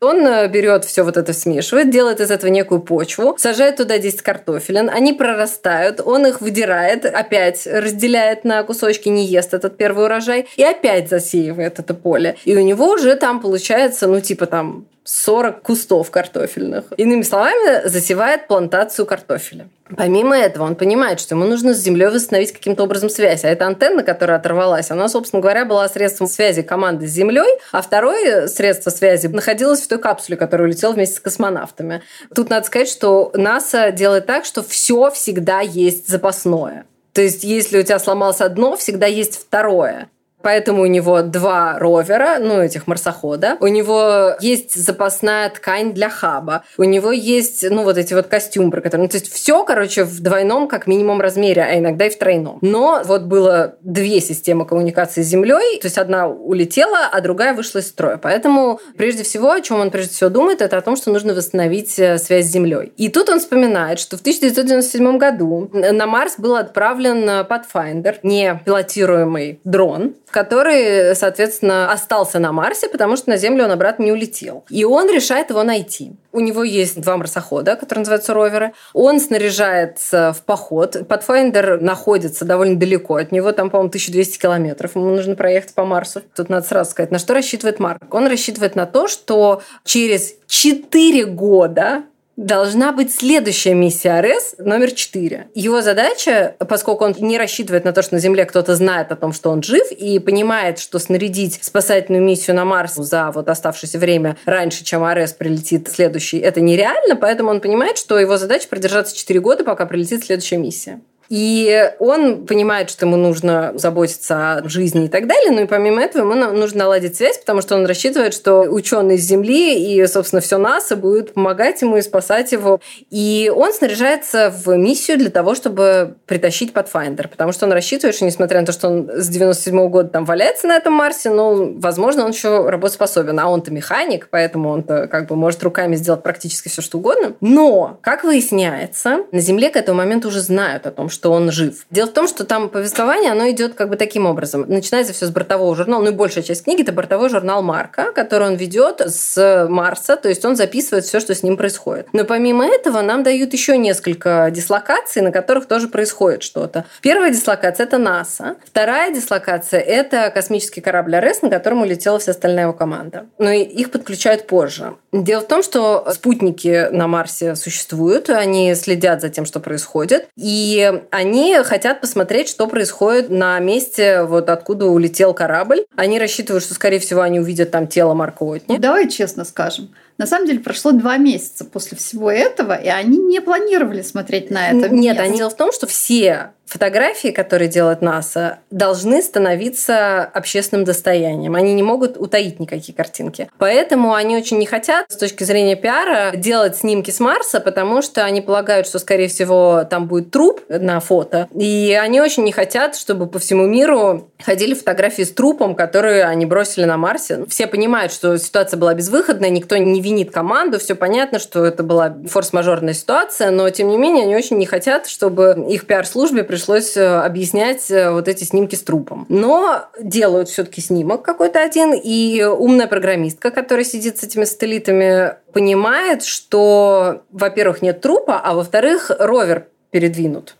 Он 0.00 0.26
э, 0.26 0.48
берет 0.48 0.84
все 0.84 1.02
вот 1.02 1.16
это, 1.16 1.32
смешивает, 1.32 1.90
делает 1.90 2.20
из 2.20 2.30
этого 2.30 2.50
некую 2.50 2.80
почву, 2.80 3.34
сажает 3.38 3.76
туда 3.76 3.98
10 3.98 4.22
картофелин, 4.22 4.90
они 4.90 5.12
прорастают, 5.12 6.00
он 6.04 6.26
их 6.26 6.40
выдирает, 6.40 7.06
опять 7.06 7.66
разделяет 7.66 8.44
на 8.44 8.62
кусочки, 8.62 9.08
не 9.08 9.24
ест 9.24 9.54
этот 9.54 9.76
первый 9.76 10.04
урожай, 10.06 10.46
и 10.56 10.62
опять 10.62 11.08
засеивает 11.08 11.78
это 11.78 11.94
поле. 11.94 12.36
И 12.44 12.56
у 12.56 12.60
него 12.60 12.90
уже 12.90 13.16
там 13.16 13.40
получается, 13.40 14.06
ну, 14.06 14.20
типа 14.20 14.46
там 14.46 14.86
40 15.04 15.62
кустов 15.62 16.10
картофельных. 16.10 16.84
Иными 16.96 17.22
словами, 17.22 17.86
засевает 17.86 18.46
плантацию 18.48 19.04
картофеля. 19.04 19.68
Помимо 19.94 20.34
этого, 20.34 20.64
он 20.64 20.76
понимает, 20.76 21.20
что 21.20 21.34
ему 21.34 21.44
нужно 21.44 21.74
с 21.74 21.78
землей 21.78 22.06
восстановить 22.06 22.52
каким-то 22.52 22.84
образом 22.84 23.10
связь. 23.10 23.44
А 23.44 23.48
эта 23.48 23.66
антенна, 23.66 24.02
которая 24.02 24.38
оторвалась, 24.38 24.90
она, 24.90 25.08
собственно 25.08 25.42
говоря, 25.42 25.66
была 25.66 25.86
средством 25.88 26.26
связи 26.26 26.62
команды 26.62 27.06
с 27.06 27.10
землей, 27.10 27.58
а 27.70 27.82
второе 27.82 28.48
средство 28.48 28.88
связи 28.88 29.26
находилось 29.26 29.82
в 29.82 29.88
той 29.88 29.98
капсуле, 29.98 30.38
которая 30.38 30.68
улетела 30.68 30.92
вместе 30.92 31.16
с 31.16 31.20
космонавтами. 31.20 32.02
Тут 32.34 32.48
надо 32.48 32.66
сказать, 32.66 32.88
что 32.88 33.30
НАСА 33.34 33.92
делает 33.92 34.24
так, 34.24 34.46
что 34.46 34.62
все 34.62 35.10
всегда 35.10 35.60
есть 35.60 36.08
запасное. 36.08 36.86
То 37.12 37.20
есть, 37.20 37.44
если 37.44 37.78
у 37.78 37.82
тебя 37.82 37.98
сломалось 37.98 38.40
одно, 38.40 38.76
всегда 38.76 39.06
есть 39.06 39.36
второе. 39.38 40.08
Поэтому 40.44 40.82
у 40.82 40.86
него 40.86 41.22
два 41.22 41.78
ровера, 41.78 42.36
ну, 42.38 42.60
этих 42.60 42.86
марсохода. 42.86 43.56
У 43.60 43.66
него 43.66 44.36
есть 44.40 44.74
запасная 44.74 45.48
ткань 45.48 45.94
для 45.94 46.10
хаба. 46.10 46.64
У 46.76 46.84
него 46.84 47.12
есть, 47.12 47.64
ну, 47.70 47.82
вот 47.82 47.96
эти 47.96 48.12
вот 48.12 48.26
костюмы, 48.26 48.70
про 48.70 48.82
которые... 48.82 49.04
Ну, 49.04 49.08
то 49.08 49.16
есть 49.16 49.32
все, 49.32 49.64
короче, 49.64 50.04
в 50.04 50.20
двойном, 50.20 50.68
как 50.68 50.86
минимум, 50.86 51.22
размере, 51.22 51.62
а 51.62 51.78
иногда 51.78 52.06
и 52.06 52.10
в 52.10 52.18
тройном. 52.18 52.58
Но 52.60 53.00
вот 53.06 53.22
было 53.22 53.76
две 53.80 54.20
системы 54.20 54.66
коммуникации 54.66 55.22
с 55.22 55.26
Землей. 55.26 55.80
То 55.80 55.86
есть 55.86 55.96
одна 55.96 56.28
улетела, 56.28 57.08
а 57.10 57.20
другая 57.22 57.54
вышла 57.54 57.78
из 57.78 57.88
строя. 57.88 58.18
Поэтому 58.18 58.80
прежде 58.98 59.22
всего, 59.22 59.50
о 59.50 59.62
чем 59.62 59.80
он 59.80 59.90
прежде 59.90 60.12
всего 60.12 60.28
думает, 60.28 60.60
это 60.60 60.76
о 60.76 60.82
том, 60.82 60.96
что 60.96 61.10
нужно 61.10 61.32
восстановить 61.32 61.98
э, 61.98 62.18
связь 62.18 62.46
с 62.46 62.50
Землей. 62.50 62.92
И 62.98 63.08
тут 63.08 63.30
он 63.30 63.40
вспоминает, 63.40 63.98
что 63.98 64.18
в 64.18 64.20
1997 64.20 65.16
году 65.16 65.70
на 65.72 66.06
Марс 66.06 66.34
был 66.36 66.56
отправлен 66.56 67.24
Pathfinder, 67.48 68.16
не 68.22 68.60
пилотируемый 68.66 69.60
дрон, 69.64 70.14
который, 70.34 71.14
соответственно, 71.14 71.92
остался 71.92 72.40
на 72.40 72.50
Марсе, 72.50 72.88
потому 72.88 73.16
что 73.16 73.30
на 73.30 73.36
Землю 73.36 73.66
он 73.66 73.70
обратно 73.70 74.02
не 74.02 74.10
улетел. 74.10 74.64
И 74.68 74.84
он 74.84 75.08
решает 75.08 75.50
его 75.50 75.62
найти. 75.62 76.16
У 76.32 76.40
него 76.40 76.64
есть 76.64 77.00
два 77.00 77.16
марсохода, 77.16 77.76
которые 77.76 78.00
называются 78.00 78.34
роверы. 78.34 78.72
Он 78.94 79.20
снаряжается 79.20 80.32
в 80.32 80.42
поход. 80.42 80.96
Pathfinder 80.96 81.78
находится 81.78 82.44
довольно 82.44 82.74
далеко 82.74 83.14
от 83.14 83.30
него, 83.30 83.52
там, 83.52 83.70
по-моему, 83.70 83.90
1200 83.90 84.40
километров. 84.40 84.96
Ему 84.96 85.14
нужно 85.14 85.36
проехать 85.36 85.72
по 85.72 85.84
Марсу. 85.84 86.22
Тут 86.34 86.48
надо 86.48 86.66
сразу 86.66 86.90
сказать, 86.90 87.12
на 87.12 87.20
что 87.20 87.32
рассчитывает 87.32 87.78
Марк. 87.78 88.12
Он 88.12 88.26
рассчитывает 88.26 88.74
на 88.74 88.86
то, 88.86 89.06
что 89.06 89.62
через 89.84 90.34
4 90.48 91.26
года 91.26 92.02
должна 92.36 92.92
быть 92.92 93.14
следующая 93.14 93.74
миссия 93.74 94.20
РС 94.20 94.56
номер 94.58 94.92
4. 94.92 95.48
Его 95.54 95.82
задача, 95.82 96.56
поскольку 96.58 97.04
он 97.04 97.14
не 97.18 97.38
рассчитывает 97.38 97.84
на 97.84 97.92
то, 97.92 98.02
что 98.02 98.14
на 98.14 98.20
Земле 98.20 98.44
кто-то 98.44 98.74
знает 98.74 99.12
о 99.12 99.16
том, 99.16 99.32
что 99.32 99.50
он 99.50 99.62
жив, 99.62 99.90
и 99.92 100.18
понимает, 100.18 100.78
что 100.78 100.98
снарядить 100.98 101.58
спасательную 101.62 102.22
миссию 102.22 102.56
на 102.56 102.64
Марс 102.64 102.94
за 102.94 103.30
вот 103.32 103.48
оставшееся 103.48 103.98
время 103.98 104.36
раньше, 104.44 104.84
чем 104.84 105.04
РС 105.06 105.32
прилетит 105.32 105.88
следующий, 105.88 106.38
это 106.38 106.60
нереально, 106.60 107.16
поэтому 107.16 107.50
он 107.50 107.60
понимает, 107.60 107.98
что 107.98 108.18
его 108.18 108.36
задача 108.36 108.68
продержаться 108.68 109.16
4 109.16 109.40
года, 109.40 109.64
пока 109.64 109.86
прилетит 109.86 110.24
следующая 110.24 110.58
миссия. 110.58 111.00
И 111.28 111.90
он 111.98 112.46
понимает, 112.46 112.90
что 112.90 113.06
ему 113.06 113.16
нужно 113.16 113.72
заботиться 113.74 114.54
о 114.54 114.68
жизни 114.68 115.06
и 115.06 115.08
так 115.08 115.26
далее, 115.26 115.50
но 115.50 115.62
и 115.62 115.66
помимо 115.66 116.02
этого 116.02 116.30
ему 116.30 116.34
нужно 116.52 116.80
наладить 116.80 117.16
связь, 117.16 117.38
потому 117.38 117.62
что 117.62 117.76
он 117.76 117.86
рассчитывает, 117.86 118.34
что 118.34 118.62
ученые 118.62 119.18
с 119.18 119.22
Земли 119.22 119.78
и, 119.78 120.06
собственно, 120.06 120.40
все 120.40 120.58
НАСА 120.58 120.96
будут 120.96 121.34
помогать 121.34 121.80
ему 121.82 121.96
и 121.96 122.02
спасать 122.02 122.52
его. 122.52 122.80
И 123.10 123.52
он 123.54 123.72
снаряжается 123.72 124.50
в 124.50 124.76
миссию 124.76 125.18
для 125.18 125.30
того, 125.30 125.54
чтобы 125.54 126.16
притащить 126.26 126.72
Pathfinder, 126.72 127.28
потому 127.28 127.52
что 127.52 127.66
он 127.66 127.72
рассчитывает, 127.72 128.14
что 128.14 128.24
несмотря 128.24 128.60
на 128.60 128.66
то, 128.66 128.72
что 128.72 128.88
он 128.88 129.10
с 129.10 129.28
97 129.28 129.78
-го 129.78 129.88
года 129.88 130.08
там 130.08 130.24
валяется 130.24 130.66
на 130.66 130.76
этом 130.76 130.92
Марсе, 130.92 131.30
ну, 131.30 131.78
возможно, 131.78 132.24
он 132.24 132.30
еще 132.30 132.68
работоспособен, 132.68 133.38
а 133.38 133.48
он-то 133.48 133.70
механик, 133.70 134.28
поэтому 134.30 134.70
он-то 134.70 135.06
как 135.06 135.28
бы 135.28 135.36
может 135.36 135.62
руками 135.62 135.96
сделать 135.96 136.22
практически 136.22 136.68
все, 136.68 136.82
что 136.82 136.98
угодно. 136.98 137.34
Но, 137.40 137.98
как 138.02 138.24
выясняется, 138.24 139.20
на 139.32 139.40
Земле 139.40 139.70
к 139.70 139.76
этому 139.76 139.98
моменту 139.98 140.28
уже 140.28 140.40
знают 140.40 140.86
о 140.86 140.90
том, 140.90 141.08
что 141.14 141.32
он 141.32 141.50
жив. 141.50 141.86
Дело 141.90 142.08
в 142.08 142.12
том, 142.12 142.28
что 142.28 142.44
там 142.44 142.68
повествование, 142.68 143.32
оно 143.32 143.48
идет 143.50 143.74
как 143.74 143.88
бы 143.88 143.96
таким 143.96 144.26
образом. 144.26 144.64
Начинается 144.68 145.12
все 145.12 145.26
с 145.26 145.30
бортового 145.30 145.74
журнала, 145.74 146.02
ну 146.02 146.10
и 146.10 146.14
большая 146.14 146.44
часть 146.44 146.64
книги 146.64 146.82
это 146.82 146.92
бортовой 146.92 147.30
журнал 147.30 147.62
Марка, 147.62 148.12
который 148.12 148.48
он 148.48 148.54
ведет 148.56 149.00
с 149.00 149.66
Марса, 149.68 150.16
то 150.16 150.28
есть 150.28 150.44
он 150.44 150.56
записывает 150.56 151.04
все, 151.04 151.20
что 151.20 151.34
с 151.34 151.42
ним 151.42 151.56
происходит. 151.56 152.08
Но 152.12 152.24
помимо 152.24 152.66
этого 152.66 153.00
нам 153.00 153.22
дают 153.22 153.52
еще 153.52 153.78
несколько 153.78 154.50
дислокаций, 154.50 155.22
на 155.22 155.32
которых 155.32 155.66
тоже 155.66 155.88
происходит 155.88 156.42
что-то. 156.42 156.84
Первая 157.00 157.30
дислокация 157.30 157.84
это 157.84 157.98
НАСА, 157.98 158.56
вторая 158.64 159.14
дислокация 159.14 159.80
это 159.80 160.30
космический 160.30 160.80
корабль 160.80 161.16
РС, 161.16 161.42
на 161.42 161.50
котором 161.50 161.82
улетела 161.82 162.18
вся 162.18 162.32
остальная 162.32 162.64
его 162.64 162.72
команда. 162.72 163.26
Но 163.38 163.50
их 163.52 163.90
подключают 163.90 164.46
позже. 164.46 164.94
Дело 165.12 165.40
в 165.40 165.46
том, 165.46 165.62
что 165.62 166.06
спутники 166.12 166.88
на 166.90 167.06
Марсе 167.06 167.54
существуют, 167.54 168.30
они 168.30 168.74
следят 168.74 169.20
за 169.20 169.28
тем, 169.28 169.46
что 169.46 169.60
происходит, 169.60 170.26
и 170.36 171.02
они 171.10 171.56
хотят 171.64 172.00
посмотреть, 172.00 172.48
что 172.48 172.66
происходит 172.66 173.30
на 173.30 173.58
месте, 173.58 174.22
вот 174.22 174.48
откуда 174.48 174.86
улетел 174.86 175.34
корабль. 175.34 175.84
Они 175.96 176.18
рассчитывают, 176.18 176.64
что, 176.64 176.74
скорее 176.74 176.98
всего, 176.98 177.22
они 177.22 177.40
увидят 177.40 177.70
там 177.70 177.86
тело 177.86 178.14
Марка 178.14 178.42
Уотни. 178.42 178.78
Давай 178.78 179.08
честно 179.08 179.44
скажем. 179.44 179.94
На 180.16 180.26
самом 180.26 180.46
деле 180.46 180.60
прошло 180.60 180.92
два 180.92 181.16
месяца 181.16 181.64
после 181.64 181.98
всего 181.98 182.30
этого, 182.30 182.74
и 182.74 182.88
они 182.88 183.18
не 183.18 183.40
планировали 183.40 184.02
смотреть 184.02 184.50
на 184.50 184.70
это. 184.70 184.88
Нет, 184.88 185.18
они 185.18 185.38
дело 185.38 185.50
в 185.50 185.56
том, 185.56 185.72
что 185.72 185.86
все 185.88 186.52
фотографии, 186.66 187.28
которые 187.28 187.68
делает 187.68 188.02
НАСА, 188.02 188.58
должны 188.70 189.22
становиться 189.22 190.22
общественным 190.24 190.84
достоянием. 190.84 191.54
Они 191.54 191.74
не 191.74 191.82
могут 191.82 192.16
утаить 192.16 192.60
никакие 192.60 192.94
картинки. 192.94 193.48
Поэтому 193.58 194.14
они 194.14 194.36
очень 194.36 194.58
не 194.58 194.66
хотят 194.66 195.10
с 195.10 195.16
точки 195.16 195.44
зрения 195.44 195.76
пиара 195.76 196.32
делать 196.34 196.76
снимки 196.76 197.10
с 197.10 197.20
Марса, 197.20 197.60
потому 197.60 198.02
что 198.02 198.24
они 198.24 198.40
полагают, 198.40 198.86
что, 198.86 198.98
скорее 198.98 199.28
всего, 199.28 199.84
там 199.88 200.06
будет 200.06 200.30
труп 200.30 200.62
на 200.68 201.00
фото. 201.00 201.48
И 201.54 201.98
они 202.00 202.20
очень 202.20 202.44
не 202.44 202.52
хотят, 202.52 202.96
чтобы 202.96 203.26
по 203.26 203.38
всему 203.38 203.66
миру 203.66 204.30
ходили 204.42 204.74
фотографии 204.74 205.22
с 205.22 205.32
трупом, 205.32 205.74
которые 205.74 206.24
они 206.24 206.46
бросили 206.46 206.84
на 206.84 206.96
Марсе. 206.96 207.44
Все 207.48 207.66
понимают, 207.66 208.12
что 208.12 208.36
ситуация 208.38 208.78
была 208.78 208.94
безвыходная, 208.94 209.50
никто 209.50 209.76
не 209.76 210.00
винит 210.00 210.30
команду, 210.30 210.78
все 210.78 210.94
понятно, 210.94 211.38
что 211.38 211.64
это 211.64 211.82
была 211.82 212.14
форс-мажорная 212.28 212.94
ситуация, 212.94 213.50
но, 213.50 213.68
тем 213.70 213.88
не 213.88 213.98
менее, 213.98 214.24
они 214.24 214.36
очень 214.36 214.58
не 214.58 214.66
хотят, 214.66 215.06
чтобы 215.06 215.66
их 215.68 215.86
пиар-службе 215.86 216.42
пришлось 216.54 216.96
э, 216.96 217.04
объяснять 217.04 217.90
э, 217.90 218.12
вот 218.12 218.28
эти 218.28 218.44
снимки 218.44 218.76
с 218.76 218.82
трупом. 218.82 219.26
Но 219.28 219.86
делают 220.00 220.48
все-таки 220.48 220.80
снимок 220.80 221.22
какой-то 221.22 221.60
один, 221.60 221.92
и 221.92 222.44
умная 222.44 222.86
программистка, 222.86 223.50
которая 223.50 223.84
сидит 223.84 224.18
с 224.18 224.22
этими 224.22 224.44
сателлитами, 224.44 225.34
понимает, 225.52 226.22
что, 226.22 227.22
во-первых, 227.32 227.82
нет 227.82 228.00
трупа, 228.00 228.38
а 228.38 228.54
во-вторых, 228.54 229.10
ровер 229.18 229.66
передвинут. 229.90 230.54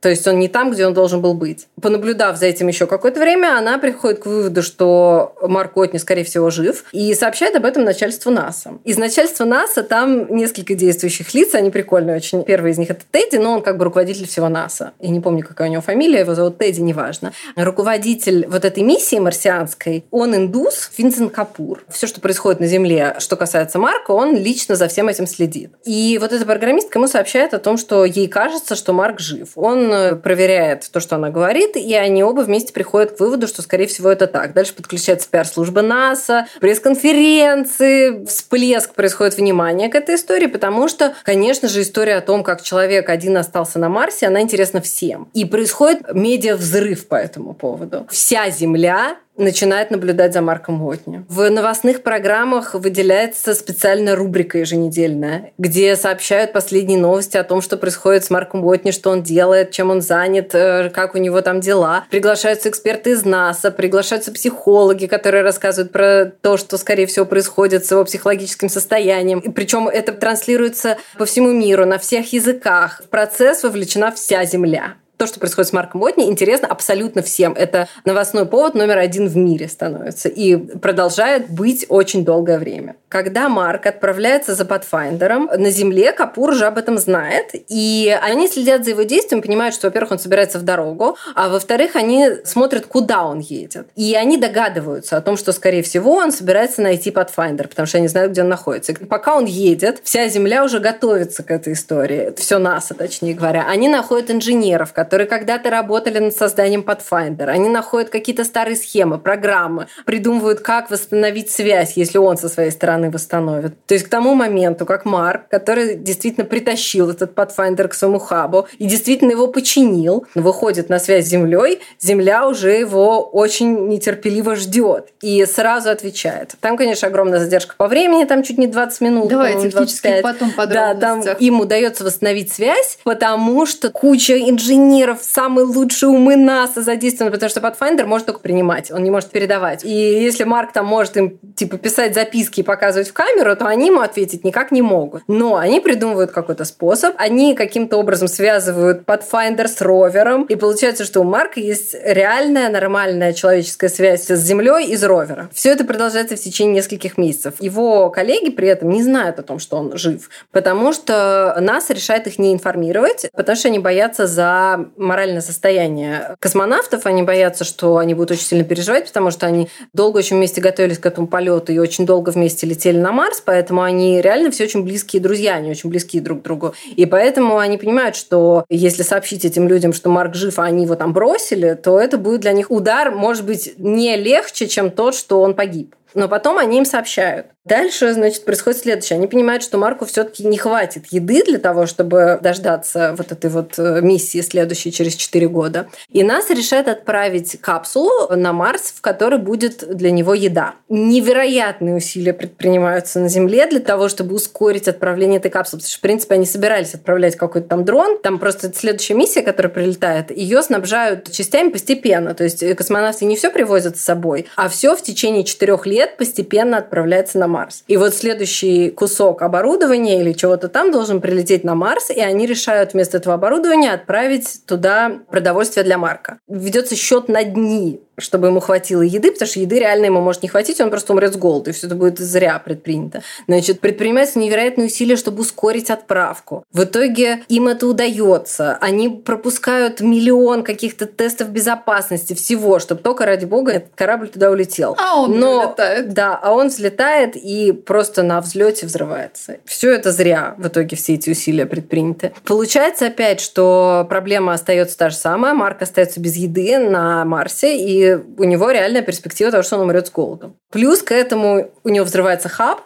То 0.00 0.08
есть 0.08 0.26
он 0.26 0.38
не 0.38 0.48
там, 0.48 0.70
где 0.70 0.86
он 0.86 0.94
должен 0.94 1.20
был 1.20 1.34
быть. 1.34 1.66
Понаблюдав 1.80 2.36
за 2.38 2.46
этим 2.46 2.68
еще 2.68 2.86
какое-то 2.86 3.20
время, 3.20 3.58
она 3.58 3.78
приходит 3.78 4.20
к 4.20 4.26
выводу, 4.26 4.62
что 4.62 5.34
Марк 5.42 5.76
Отни, 5.76 5.98
скорее 5.98 6.24
всего, 6.24 6.50
жив, 6.50 6.84
и 6.92 7.14
сообщает 7.14 7.54
об 7.54 7.64
этом 7.64 7.84
начальству 7.84 8.30
НАСА. 8.30 8.78
Из 8.84 8.96
начальства 8.96 9.44
НАСА 9.44 9.82
там 9.82 10.34
несколько 10.34 10.74
действующих 10.74 11.34
лиц, 11.34 11.54
они 11.54 11.70
прикольные 11.70 12.16
очень. 12.16 12.44
Первый 12.44 12.72
из 12.72 12.78
них 12.78 12.90
это 12.90 13.02
Тедди, 13.10 13.36
но 13.36 13.52
он 13.52 13.62
как 13.62 13.76
бы 13.76 13.84
руководитель 13.84 14.26
всего 14.26 14.48
НАСА. 14.48 14.92
Я 15.00 15.10
не 15.10 15.20
помню, 15.20 15.44
какая 15.46 15.68
у 15.68 15.72
него 15.72 15.82
фамилия, 15.82 16.20
его 16.20 16.34
зовут 16.34 16.58
Тедди, 16.58 16.80
неважно. 16.80 17.32
Руководитель 17.56 18.46
вот 18.48 18.64
этой 18.64 18.82
миссии 18.82 19.18
марсианской, 19.18 20.04
он 20.10 20.34
индус, 20.34 20.90
Винсент 20.96 21.32
Капур. 21.32 21.84
Все, 21.88 22.06
что 22.06 22.20
происходит 22.20 22.60
на 22.60 22.66
Земле, 22.66 23.16
что 23.18 23.36
касается 23.36 23.78
Марка, 23.78 24.12
он 24.12 24.34
лично 24.34 24.76
за 24.76 24.88
всем 24.88 25.08
этим 25.08 25.26
следит. 25.26 25.72
И 25.84 26.18
вот 26.20 26.32
эта 26.32 26.44
программистка 26.46 26.98
ему 26.98 27.08
сообщает 27.08 27.52
о 27.52 27.58
том, 27.58 27.76
что 27.76 28.04
ей 28.04 28.28
кажется, 28.28 28.74
что 28.76 28.92
Марк 28.92 29.20
жив. 29.20 29.50
Он 29.56 29.89
проверяет 30.22 30.90
то, 30.90 31.00
что 31.00 31.16
она 31.16 31.30
говорит, 31.30 31.76
и 31.76 31.94
они 31.94 32.24
оба 32.24 32.40
вместе 32.40 32.72
приходят 32.72 33.16
к 33.16 33.20
выводу, 33.20 33.46
что, 33.46 33.62
скорее 33.62 33.86
всего, 33.86 34.10
это 34.10 34.26
так. 34.26 34.52
Дальше 34.52 34.74
подключается 34.74 35.28
пиар-служба 35.30 35.82
НАСА, 35.82 36.46
пресс-конференции, 36.60 38.24
всплеск 38.26 38.94
происходит 38.94 39.36
внимание 39.36 39.88
к 39.88 39.94
этой 39.94 40.14
истории, 40.14 40.46
потому 40.46 40.88
что, 40.88 41.14
конечно 41.24 41.68
же, 41.68 41.82
история 41.82 42.16
о 42.16 42.20
том, 42.20 42.42
как 42.42 42.62
человек 42.62 43.08
один 43.08 43.36
остался 43.36 43.78
на 43.78 43.88
Марсе, 43.88 44.26
она 44.26 44.40
интересна 44.40 44.80
всем. 44.80 45.28
И 45.34 45.44
происходит 45.44 46.12
медиа-взрыв 46.12 47.08
по 47.08 47.14
этому 47.14 47.54
поводу. 47.54 48.06
Вся 48.10 48.50
Земля 48.50 49.16
начинает 49.40 49.90
наблюдать 49.90 50.32
за 50.32 50.42
Марком 50.42 50.82
Уотни. 50.82 51.24
В 51.28 51.48
новостных 51.50 52.02
программах 52.02 52.74
выделяется 52.74 53.54
специальная 53.54 54.14
рубрика 54.14 54.58
еженедельная, 54.58 55.52
где 55.58 55.96
сообщают 55.96 56.52
последние 56.52 56.98
новости 56.98 57.36
о 57.36 57.44
том, 57.44 57.62
что 57.62 57.76
происходит 57.76 58.24
с 58.24 58.30
Марком 58.30 58.64
Уотни, 58.64 58.90
что 58.90 59.10
он 59.10 59.22
делает, 59.22 59.70
чем 59.70 59.90
он 59.90 60.00
занят, 60.00 60.54
э, 60.54 60.90
как 60.90 61.14
у 61.14 61.18
него 61.18 61.40
там 61.40 61.60
дела. 61.60 62.04
Приглашаются 62.10 62.68
эксперты 62.68 63.10
из 63.10 63.24
НАСА, 63.24 63.70
приглашаются 63.70 64.32
психологи, 64.32 65.06
которые 65.06 65.42
рассказывают 65.42 65.92
про 65.92 66.26
то, 66.40 66.56
что, 66.56 66.76
скорее 66.76 67.06
всего, 67.06 67.24
происходит 67.26 67.86
с 67.86 67.90
его 67.90 68.04
психологическим 68.04 68.68
состоянием. 68.68 69.40
И 69.40 69.50
причем 69.50 69.88
это 69.88 70.12
транслируется 70.12 70.98
по 71.18 71.24
всему 71.24 71.50
миру, 71.52 71.86
на 71.86 71.98
всех 71.98 72.32
языках. 72.32 73.02
В 73.04 73.08
процесс 73.08 73.62
вовлечена 73.62 74.12
вся 74.12 74.44
Земля 74.44 74.94
то, 75.20 75.26
что 75.26 75.38
происходит 75.38 75.68
с 75.68 75.72
Марком 75.74 76.00
Уотни, 76.00 76.24
интересно 76.24 76.66
абсолютно 76.66 77.20
всем. 77.20 77.52
Это 77.52 77.88
новостной 78.06 78.46
повод 78.46 78.74
номер 78.74 78.96
один 78.96 79.28
в 79.28 79.36
мире 79.36 79.68
становится 79.68 80.30
и 80.30 80.56
продолжает 80.56 81.50
быть 81.50 81.84
очень 81.90 82.24
долгое 82.24 82.58
время. 82.58 82.96
Когда 83.10 83.50
Марк 83.50 83.84
отправляется 83.84 84.54
за 84.54 84.64
Pathfinder, 84.64 85.58
на 85.58 85.70
Земле 85.70 86.12
Капур 86.12 86.50
уже 86.50 86.64
об 86.64 86.78
этом 86.78 86.96
знает, 86.96 87.50
и 87.52 88.18
они 88.22 88.48
следят 88.48 88.84
за 88.84 88.90
его 88.92 89.02
действием, 89.02 89.42
понимают, 89.42 89.74
что, 89.74 89.88
во-первых, 89.88 90.12
он 90.12 90.18
собирается 90.18 90.58
в 90.58 90.62
дорогу, 90.62 91.18
а 91.34 91.50
во-вторых, 91.50 91.96
они 91.96 92.30
смотрят, 92.44 92.86
куда 92.86 93.26
он 93.26 93.40
едет. 93.40 93.88
И 93.96 94.14
они 94.14 94.38
догадываются 94.38 95.18
о 95.18 95.20
том, 95.20 95.36
что, 95.36 95.52
скорее 95.52 95.82
всего, 95.82 96.14
он 96.14 96.32
собирается 96.32 96.80
найти 96.80 97.10
Pathfinder, 97.10 97.68
потому 97.68 97.86
что 97.86 97.98
они 97.98 98.08
знают, 98.08 98.32
где 98.32 98.40
он 98.40 98.48
находится. 98.48 98.92
И 98.92 99.04
пока 99.04 99.36
он 99.36 99.44
едет, 99.44 100.00
вся 100.02 100.28
Земля 100.28 100.64
уже 100.64 100.78
готовится 100.78 101.42
к 101.42 101.50
этой 101.50 101.74
истории. 101.74 102.32
Все 102.38 102.56
НАСА, 102.56 102.94
точнее 102.94 103.34
говоря. 103.34 103.66
Они 103.68 103.86
находят 103.88 104.30
инженеров, 104.30 104.94
которые 104.94 105.09
когда-то 105.18 105.70
работали 105.70 106.18
над 106.18 106.36
созданием 106.36 106.82
Pathfinder. 106.82 107.46
Они 107.46 107.68
находят 107.68 108.10
какие-то 108.10 108.44
старые 108.44 108.76
схемы, 108.76 109.18
программы, 109.18 109.86
придумывают, 110.06 110.60
как 110.60 110.90
восстановить 110.90 111.50
связь, 111.50 111.96
если 111.96 112.18
он 112.18 112.36
со 112.36 112.48
своей 112.48 112.70
стороны 112.70 113.10
восстановят. 113.10 113.74
То 113.86 113.94
есть 113.94 114.06
к 114.06 114.08
тому 114.08 114.34
моменту, 114.34 114.86
как 114.86 115.04
Марк, 115.04 115.48
который 115.48 115.96
действительно 115.96 116.46
притащил 116.46 117.10
этот 117.10 117.34
Pathfinder 117.34 117.88
к 117.88 117.94
своему 117.94 118.18
хабу 118.18 118.68
и 118.78 118.86
действительно 118.86 119.32
его 119.32 119.48
починил, 119.48 120.26
выходит 120.34 120.88
на 120.88 120.98
связь 120.98 121.26
с 121.26 121.28
Землей, 121.28 121.80
Земля 121.98 122.46
уже 122.46 122.72
его 122.72 123.22
очень 123.22 123.88
нетерпеливо 123.88 124.56
ждет 124.56 125.08
и 125.20 125.44
сразу 125.46 125.90
отвечает. 125.90 126.54
Там, 126.60 126.76
конечно, 126.76 127.08
огромная 127.08 127.38
задержка 127.40 127.74
по 127.76 127.88
времени, 127.88 128.24
там 128.24 128.42
чуть 128.42 128.58
не 128.58 128.66
20 128.66 129.00
минут. 129.00 129.28
Давай 129.28 129.60
технически 129.60 130.20
потом 130.22 130.52
Да, 130.56 130.94
там 130.94 131.22
им 131.38 131.60
удается 131.60 132.04
восстановить 132.04 132.52
связь, 132.52 132.98
потому 133.04 133.66
что 133.66 133.90
куча 133.90 134.38
инженеров, 134.38 134.99
самые 135.20 135.64
лучшие 135.66 136.10
умы 136.10 136.36
НАСА 136.36 136.82
задействованы, 136.82 137.32
потому 137.32 137.50
что 137.50 137.60
Pathfinder 137.60 138.06
может 138.06 138.26
только 138.26 138.40
принимать, 138.40 138.90
он 138.90 139.02
не 139.02 139.10
может 139.10 139.30
передавать. 139.30 139.84
И 139.84 139.88
если 139.88 140.44
Марк 140.44 140.72
там 140.72 140.86
может 140.86 141.16
им 141.16 141.38
типа 141.56 141.78
писать 141.78 142.14
записки 142.14 142.60
и 142.60 142.62
показывать 142.62 143.08
в 143.08 143.12
камеру, 143.12 143.54
то 143.56 143.66
они 143.66 143.86
ему 143.86 144.00
ответить 144.00 144.44
никак 144.44 144.70
не 144.70 144.82
могут. 144.82 145.22
Но 145.28 145.56
они 145.56 145.80
придумывают 145.80 146.30
какой-то 146.30 146.64
способ, 146.64 147.14
они 147.18 147.54
каким-то 147.54 147.96
образом 147.96 148.28
связывают 148.28 149.02
Pathfinder 149.04 149.68
с 149.68 149.80
ровером, 149.80 150.44
и 150.44 150.56
получается, 150.56 151.04
что 151.04 151.20
у 151.20 151.24
Марка 151.24 151.60
есть 151.60 151.94
реальная 152.02 152.68
нормальная 152.68 153.32
человеческая 153.32 153.88
связь 153.88 154.26
с 154.26 154.36
Землей 154.36 154.86
из 154.86 155.02
ровера. 155.04 155.48
Все 155.52 155.70
это 155.70 155.84
продолжается 155.84 156.36
в 156.36 156.40
течение 156.40 156.76
нескольких 156.76 157.18
месяцев. 157.18 157.54
Его 157.60 158.10
коллеги 158.10 158.50
при 158.50 158.68
этом 158.68 158.90
не 158.90 159.02
знают 159.02 159.38
о 159.38 159.42
том, 159.42 159.58
что 159.58 159.76
он 159.76 159.96
жив, 159.96 160.28
потому 160.52 160.92
что 160.92 161.56
НАСА 161.60 161.94
решает 161.94 162.26
их 162.26 162.38
не 162.38 162.52
информировать, 162.52 163.28
потому 163.34 163.56
что 163.56 163.68
они 163.68 163.78
боятся 163.78 164.26
за 164.26 164.89
моральное 164.96 165.40
состояние 165.40 166.36
космонавтов, 166.38 167.06
они 167.06 167.22
боятся, 167.22 167.64
что 167.64 167.96
они 167.96 168.14
будут 168.14 168.32
очень 168.32 168.44
сильно 168.44 168.64
переживать, 168.64 169.08
потому 169.08 169.30
что 169.30 169.46
они 169.46 169.68
долго 169.92 170.18
очень 170.18 170.36
вместе 170.36 170.60
готовились 170.60 170.98
к 170.98 171.06
этому 171.06 171.26
полету 171.26 171.72
и 171.72 171.78
очень 171.78 172.06
долго 172.06 172.30
вместе 172.30 172.66
летели 172.66 172.98
на 172.98 173.12
Марс, 173.12 173.42
поэтому 173.44 173.82
они 173.82 174.20
реально 174.20 174.50
все 174.50 174.64
очень 174.64 174.84
близкие 174.84 175.22
друзья, 175.22 175.54
они 175.54 175.70
очень 175.70 175.90
близкие 175.90 176.22
друг 176.22 176.40
к 176.40 176.42
другу. 176.42 176.74
И 176.96 177.06
поэтому 177.06 177.58
они 177.58 177.78
понимают, 177.78 178.16
что 178.16 178.64
если 178.68 179.02
сообщить 179.02 179.44
этим 179.44 179.68
людям, 179.68 179.92
что 179.92 180.10
Марк 180.10 180.34
жив, 180.34 180.58
а 180.58 180.64
они 180.64 180.84
его 180.84 180.94
там 180.94 181.12
бросили, 181.12 181.74
то 181.74 181.98
это 181.98 182.18
будет 182.18 182.40
для 182.40 182.52
них 182.52 182.70
удар, 182.70 183.10
может 183.10 183.44
быть, 183.44 183.74
не 183.78 184.16
легче, 184.16 184.68
чем 184.68 184.90
тот, 184.90 185.14
что 185.14 185.40
он 185.40 185.54
погиб. 185.54 185.94
Но 186.14 186.28
потом 186.28 186.58
они 186.58 186.78
им 186.78 186.84
сообщают. 186.84 187.46
Дальше, 187.64 188.14
значит, 188.14 188.44
происходит 188.44 188.80
следующее. 188.80 189.18
Они 189.18 189.26
понимают, 189.26 189.62
что 189.62 189.76
Марку 189.76 190.06
все-таки 190.06 190.46
не 190.46 190.56
хватит 190.56 191.06
еды 191.10 191.44
для 191.44 191.58
того, 191.58 191.84
чтобы 191.86 192.38
дождаться 192.42 193.14
вот 193.16 193.32
этой 193.32 193.50
вот 193.50 193.74
э, 193.78 194.00
миссии 194.00 194.40
следующей 194.40 194.90
через 194.90 195.14
4 195.14 195.46
года. 195.48 195.88
И 196.08 196.24
НАСА 196.24 196.54
решает 196.54 196.88
отправить 196.88 197.60
капсулу 197.60 198.34
на 198.34 198.54
Марс, 198.54 198.94
в 198.96 199.02
которой 199.02 199.38
будет 199.38 199.84
для 199.94 200.10
него 200.10 200.32
еда. 200.32 200.74
Невероятные 200.88 201.94
усилия 201.94 202.32
предпринимаются 202.32 203.20
на 203.20 203.28
Земле 203.28 203.66
для 203.66 203.80
того, 203.80 204.08
чтобы 204.08 204.34
ускорить 204.34 204.88
отправление 204.88 205.38
этой 205.38 205.50
капсулы. 205.50 205.80
Потому 205.80 205.90
что, 205.90 205.98
в 205.98 206.02
принципе, 206.02 206.34
они 206.36 206.46
собирались 206.46 206.94
отправлять 206.94 207.36
какой-то 207.36 207.68
там 207.68 207.84
дрон. 207.84 208.18
Там 208.22 208.38
просто 208.38 208.72
следующая 208.74 209.14
миссия, 209.14 209.42
которая 209.42 209.70
прилетает, 209.70 210.30
ее 210.36 210.62
снабжают 210.62 211.30
частями 211.30 211.68
постепенно. 211.68 212.34
То 212.34 212.44
есть 212.44 212.64
космонавты 212.74 213.26
не 213.26 213.36
все 213.36 213.50
привозят 213.50 213.98
с 213.98 214.00
собой, 214.00 214.46
а 214.56 214.70
все 214.70 214.96
в 214.96 215.02
течение 215.02 215.44
четырех 215.44 215.86
лет 215.86 215.99
постепенно 216.06 216.78
отправляется 216.78 217.38
на 217.38 217.48
Марс. 217.48 217.84
И 217.86 217.96
вот 217.96 218.14
следующий 218.14 218.90
кусок 218.90 219.42
оборудования 219.42 220.20
или 220.20 220.32
чего-то 220.32 220.68
там 220.68 220.90
должен 220.92 221.20
прилететь 221.20 221.64
на 221.64 221.74
Марс, 221.74 222.10
и 222.10 222.20
они 222.20 222.46
решают 222.46 222.92
вместо 222.92 223.18
этого 223.18 223.34
оборудования 223.34 223.92
отправить 223.92 224.66
туда 224.66 225.20
продовольствие 225.30 225.84
для 225.84 225.98
Марка. 225.98 226.38
Ведется 226.48 226.96
счет 226.96 227.28
на 227.28 227.44
дни 227.44 228.00
чтобы 228.20 228.48
ему 228.48 228.60
хватило 228.60 229.02
еды, 229.02 229.32
потому 229.32 229.48
что 229.48 229.60
еды 229.60 229.78
реально 229.78 230.06
ему 230.06 230.20
может 230.20 230.42
не 230.42 230.48
хватить, 230.48 230.80
он 230.80 230.90
просто 230.90 231.12
умрет 231.12 231.34
с 231.34 231.36
голоду, 231.36 231.70
и 231.70 231.72
все 231.72 231.86
это 231.86 231.96
будет 231.96 232.18
зря 232.18 232.58
предпринято. 232.58 233.22
Значит, 233.46 233.80
предпринимаются 233.80 234.38
невероятные 234.38 234.86
усилия, 234.86 235.16
чтобы 235.16 235.40
ускорить 235.40 235.90
отправку. 235.90 236.64
В 236.72 236.84
итоге 236.84 237.42
им 237.48 237.68
это 237.68 237.86
удается. 237.86 238.78
Они 238.80 239.08
пропускают 239.08 240.00
миллион 240.00 240.62
каких-то 240.62 241.06
тестов 241.06 241.50
безопасности, 241.50 242.34
всего, 242.34 242.78
чтобы 242.78 243.02
только 243.02 243.26
ради 243.26 243.44
бога 243.44 243.72
этот 243.72 243.94
корабль 243.94 244.28
туда 244.28 244.50
улетел. 244.50 244.96
А 244.98 245.20
он 245.20 245.38
Но, 245.38 245.62
взлетает. 245.62 246.12
Да, 246.12 246.38
а 246.42 246.52
он 246.52 246.68
взлетает 246.68 247.36
и 247.36 247.72
просто 247.72 248.22
на 248.22 248.40
взлете 248.40 248.86
взрывается. 248.86 249.58
Все 249.64 249.92
это 249.92 250.12
зря 250.12 250.54
в 250.58 250.68
итоге 250.68 250.96
все 250.96 251.14
эти 251.14 251.30
усилия 251.30 251.66
предприняты. 251.66 252.32
Получается 252.44 253.06
опять, 253.06 253.40
что 253.40 254.06
проблема 254.08 254.52
остается 254.52 254.96
та 254.96 255.10
же 255.10 255.16
самая. 255.16 255.54
Марк 255.54 255.82
остается 255.82 256.20
без 256.20 256.36
еды 256.36 256.78
на 256.78 257.24
Марсе, 257.24 257.76
и 257.76 258.09
у 258.16 258.44
него 258.44 258.70
реальная 258.70 259.02
перспектива 259.02 259.50
того, 259.50 259.62
что 259.62 259.76
он 259.76 259.82
умрет 259.82 260.06
с 260.06 260.10
голоду. 260.10 260.56
Плюс 260.70 261.02
к 261.02 261.12
этому 261.12 261.70
у 261.84 261.88
него 261.88 262.04
взрывается 262.04 262.48
хаб, 262.48 262.82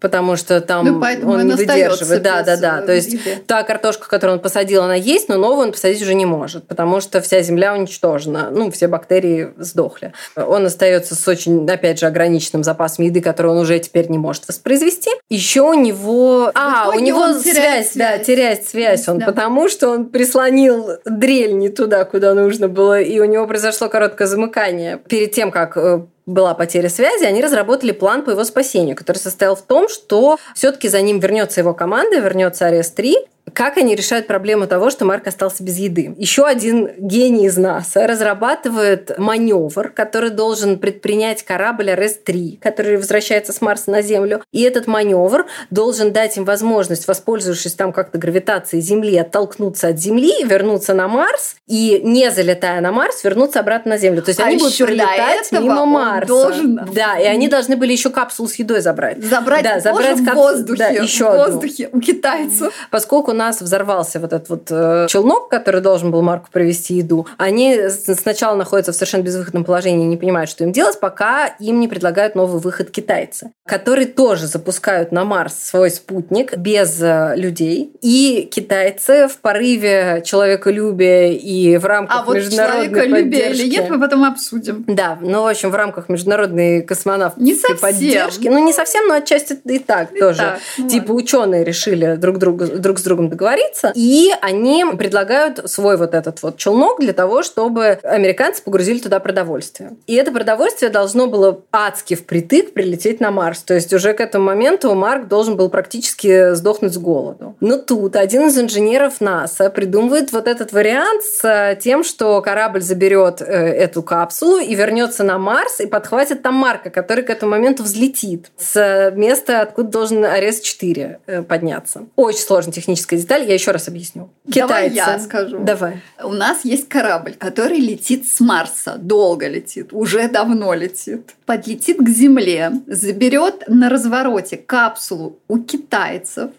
потому 0.00 0.36
что 0.36 0.60
там 0.60 0.86
ну, 0.86 1.30
он 1.30 1.46
не 1.46 1.54
выдерживает. 1.54 2.22
Да, 2.22 2.42
да, 2.42 2.56
да. 2.56 2.82
То 2.82 2.92
есть 2.92 3.12
еды. 3.12 3.42
та 3.46 3.62
картошка, 3.62 4.08
которую 4.08 4.36
он 4.36 4.42
посадил, 4.42 4.82
она 4.82 4.94
есть, 4.94 5.28
но 5.28 5.36
новую 5.36 5.66
он 5.66 5.72
посадить 5.72 6.02
уже 6.02 6.14
не 6.14 6.26
может, 6.26 6.66
потому 6.66 7.00
что 7.00 7.20
вся 7.20 7.40
земля 7.42 7.74
уничтожена. 7.74 8.50
Ну, 8.50 8.70
все 8.70 8.88
бактерии 8.88 9.52
сдохли. 9.56 10.12
Он 10.36 10.66
остается 10.66 11.14
с 11.14 11.28
очень, 11.28 11.68
опять 11.68 11.98
же, 11.98 12.06
ограниченным 12.06 12.64
запасом 12.64 13.04
еды, 13.04 13.20
который 13.20 13.50
он 13.50 13.58
уже 13.58 13.78
теперь 13.78 14.08
не 14.08 14.18
может 14.18 14.46
воспроизвести. 14.48 15.10
Еще 15.28 15.62
у 15.62 15.74
него... 15.74 16.50
А, 16.54 16.90
у 16.94 17.00
него 17.00 17.32
связь, 17.34 17.92
связь, 17.92 17.92
да, 17.94 18.18
теряет 18.18 18.66
связь 18.66 19.08
он, 19.08 19.18
да. 19.18 19.26
потому 19.26 19.68
что 19.68 19.88
он 19.90 20.06
прислонил 20.06 20.98
дрель 21.04 21.56
не 21.56 21.68
туда, 21.68 22.04
куда 22.04 22.34
нужно 22.34 22.68
было, 22.68 23.00
и 23.00 23.18
у 23.18 23.24
него 23.24 23.46
произошло 23.46 23.88
короткое 23.88 24.26
замыкание 24.26 24.98
перед 25.08 25.32
тем, 25.32 25.50
как 25.50 25.76
э, 25.76 26.00
была 26.26 26.54
потеря 26.54 26.88
связи, 26.88 27.24
они 27.24 27.40
разработали 27.40 27.92
план 27.92 28.24
по 28.24 28.30
его 28.30 28.44
спасению, 28.44 28.96
который 28.96 29.18
состоял 29.18 29.54
в 29.54 29.62
том, 29.62 29.88
что 29.88 30.38
все-таки 30.54 30.88
за 30.88 31.00
ним 31.00 31.20
вернется 31.20 31.60
его 31.60 31.72
команда, 31.72 32.18
вернется 32.18 32.66
Арест 32.66 32.94
3, 32.96 33.16
как 33.52 33.76
они 33.76 33.94
решают 33.94 34.26
проблему 34.26 34.66
того, 34.66 34.90
что 34.90 35.04
Марк 35.04 35.26
остался 35.26 35.62
без 35.62 35.78
еды? 35.78 36.14
Еще 36.18 36.44
один 36.44 36.90
гений 36.98 37.46
из 37.46 37.56
НАСА 37.56 38.06
разрабатывает 38.06 39.18
маневр, 39.18 39.90
который 39.90 40.30
должен 40.30 40.78
предпринять 40.78 41.44
корабль 41.44 41.90
РС-3, 41.90 42.58
который 42.60 42.96
возвращается 42.96 43.52
с 43.52 43.60
Марса 43.60 43.90
на 43.90 44.02
Землю. 44.02 44.42
И 44.52 44.62
этот 44.62 44.86
маневр 44.86 45.46
должен 45.70 46.12
дать 46.12 46.36
им 46.36 46.44
возможность, 46.44 47.06
воспользовавшись 47.06 47.74
там 47.74 47.92
как-то 47.92 48.18
гравитацией 48.18 48.82
Земли, 48.82 49.16
оттолкнуться 49.16 49.88
от 49.88 49.98
Земли, 49.98 50.32
вернуться 50.44 50.92
на 50.92 51.06
Марс 51.06 51.56
и, 51.68 52.00
не 52.02 52.30
залетая 52.30 52.80
на 52.80 52.90
Марс, 52.90 53.22
вернуться 53.22 53.60
обратно 53.60 53.92
на 53.92 53.98
Землю. 53.98 54.22
То 54.22 54.30
есть 54.30 54.40
а 54.40 54.46
они 54.46 54.58
будут 54.58 54.76
пролетать 54.76 55.52
мимо 55.52 55.86
Марса. 55.86 56.26
Должен... 56.26 56.80
Да, 56.92 57.16
и 57.18 57.24
они 57.24 57.48
должны 57.48 57.76
были 57.76 57.92
еще 57.92 58.10
капсулу 58.10 58.48
с 58.48 58.56
едой 58.56 58.80
забрать. 58.80 59.22
Забрать, 59.22 59.62
да, 59.62 59.78
забрать 59.78 60.18
капсулу, 60.24 60.32
в 60.32 60.34
воздухе. 60.34 60.78
Да, 60.78 60.88
еще 60.88 61.30
в 61.30 61.36
воздухе 61.36 61.86
одну. 61.86 61.98
у 61.98 62.00
китайцев. 62.00 62.74
Поскольку 62.90 63.32
нас 63.36 63.60
взорвался 63.60 64.20
вот 64.20 64.32
этот 64.32 64.48
вот 64.48 64.66
э, 64.70 65.06
челнок, 65.08 65.48
который 65.48 65.80
должен 65.80 66.10
был 66.10 66.22
Марку 66.22 66.48
привезти 66.50 66.94
еду, 66.94 67.26
они 67.36 67.88
сначала 67.88 68.56
находятся 68.56 68.92
в 68.92 68.94
совершенно 68.94 69.22
безвыходном 69.22 69.64
положении 69.64 70.04
и 70.04 70.08
не 70.08 70.16
понимают, 70.16 70.50
что 70.50 70.64
им 70.64 70.72
делать, 70.72 70.98
пока 71.00 71.46
им 71.46 71.80
не 71.80 71.88
предлагают 71.88 72.34
новый 72.34 72.60
выход 72.60 72.90
китайцы, 72.90 73.52
которые 73.66 74.06
тоже 74.06 74.46
запускают 74.46 75.12
на 75.12 75.24
Марс 75.24 75.54
свой 75.54 75.90
спутник 75.90 76.56
без 76.56 77.00
э, 77.00 77.34
людей. 77.36 77.92
И 78.02 78.48
китайцы 78.52 79.28
в 79.28 79.38
порыве 79.38 80.22
человеколюбия 80.24 81.32
и 81.32 81.76
в 81.76 81.84
рамках 81.84 82.20
а 82.20 82.22
вот 82.22 82.36
международной 82.36 83.10
поддержки... 83.10 83.60
или 83.60 83.70
нет, 83.70 83.90
мы 83.90 84.00
потом 84.00 84.24
обсудим. 84.24 84.84
Да, 84.86 85.18
ну, 85.20 85.42
в 85.42 85.46
общем, 85.46 85.70
в 85.70 85.74
рамках 85.74 86.08
международной 86.08 86.82
космонавтской 86.82 87.76
поддержки. 87.80 88.48
Ну, 88.48 88.64
не 88.64 88.72
совсем, 88.72 89.06
но 89.08 89.14
отчасти 89.14 89.58
и 89.64 89.78
так 89.78 90.12
и 90.12 90.18
тоже. 90.18 90.38
Так, 90.38 90.60
ну, 90.78 90.88
типа 90.88 91.12
ученые 91.12 91.64
решили 91.64 92.16
друг, 92.16 92.38
друга, 92.38 92.66
друг 92.66 92.98
с 92.98 93.02
другом 93.02 93.25
другом 93.26 93.30
договориться, 93.30 93.92
и 93.94 94.30
они 94.40 94.84
предлагают 94.98 95.70
свой 95.70 95.96
вот 95.96 96.14
этот 96.14 96.42
вот 96.42 96.56
челнок 96.56 97.00
для 97.00 97.12
того, 97.12 97.42
чтобы 97.42 97.98
американцы 98.02 98.62
погрузили 98.62 98.98
туда 98.98 99.20
продовольствие. 99.20 99.92
И 100.06 100.14
это 100.14 100.32
продовольствие 100.32 100.90
должно 100.90 101.26
было 101.26 101.60
адски 101.72 102.14
впритык 102.14 102.72
прилететь 102.72 103.20
на 103.20 103.30
Марс. 103.30 103.60
То 103.60 103.74
есть 103.74 103.92
уже 103.92 104.12
к 104.12 104.20
этому 104.20 104.46
моменту 104.46 104.94
Марк 104.94 105.28
должен 105.28 105.56
был 105.56 105.68
практически 105.68 106.54
сдохнуть 106.54 106.94
с 106.94 106.98
голоду. 106.98 107.56
Но 107.60 107.78
тут 107.78 108.16
один 108.16 108.48
из 108.48 108.58
инженеров 108.58 109.20
НАСА 109.20 109.70
придумывает 109.70 110.32
вот 110.32 110.48
этот 110.48 110.72
вариант 110.72 111.22
с 111.22 111.78
тем, 111.82 112.04
что 112.04 112.40
корабль 112.40 112.82
заберет 112.82 113.40
э, 113.40 113.44
эту 113.44 114.02
капсулу 114.02 114.58
и 114.58 114.74
вернется 114.74 115.24
на 115.24 115.38
Марс 115.38 115.80
и 115.80 115.86
подхватит 115.86 116.42
там 116.42 116.54
Марка, 116.54 116.90
который 116.90 117.24
к 117.24 117.30
этому 117.30 117.52
моменту 117.52 117.82
взлетит 117.82 118.50
с 118.56 119.12
места, 119.14 119.60
откуда 119.60 119.88
должен 119.88 120.24
Арес-4 120.24 121.16
э, 121.26 121.42
подняться. 121.42 122.06
Очень 122.16 122.40
сложная 122.40 122.72
техническая 122.72 123.15
техническая 123.16 123.38
деталь, 123.38 123.48
я 123.48 123.54
еще 123.54 123.70
раз 123.70 123.88
объясню. 123.88 124.30
Китайцы. 124.46 124.66
Давай 124.68 124.90
я 124.90 125.18
скажу. 125.18 125.58
Давай. 125.64 126.02
У 126.22 126.32
нас 126.32 126.64
есть 126.64 126.88
корабль, 126.88 127.34
который 127.34 127.78
летит 127.78 128.28
с 128.28 128.40
Марса, 128.40 128.96
долго 128.98 129.48
летит, 129.48 129.92
уже 129.92 130.28
давно 130.28 130.74
летит. 130.74 131.34
Подлетит 131.46 131.98
к 131.98 132.08
Земле, 132.08 132.72
заберет 132.86 133.64
на 133.68 133.88
развороте 133.88 134.56
капсулу 134.56 135.38
у 135.48 135.58
китайцев, 135.58 136.50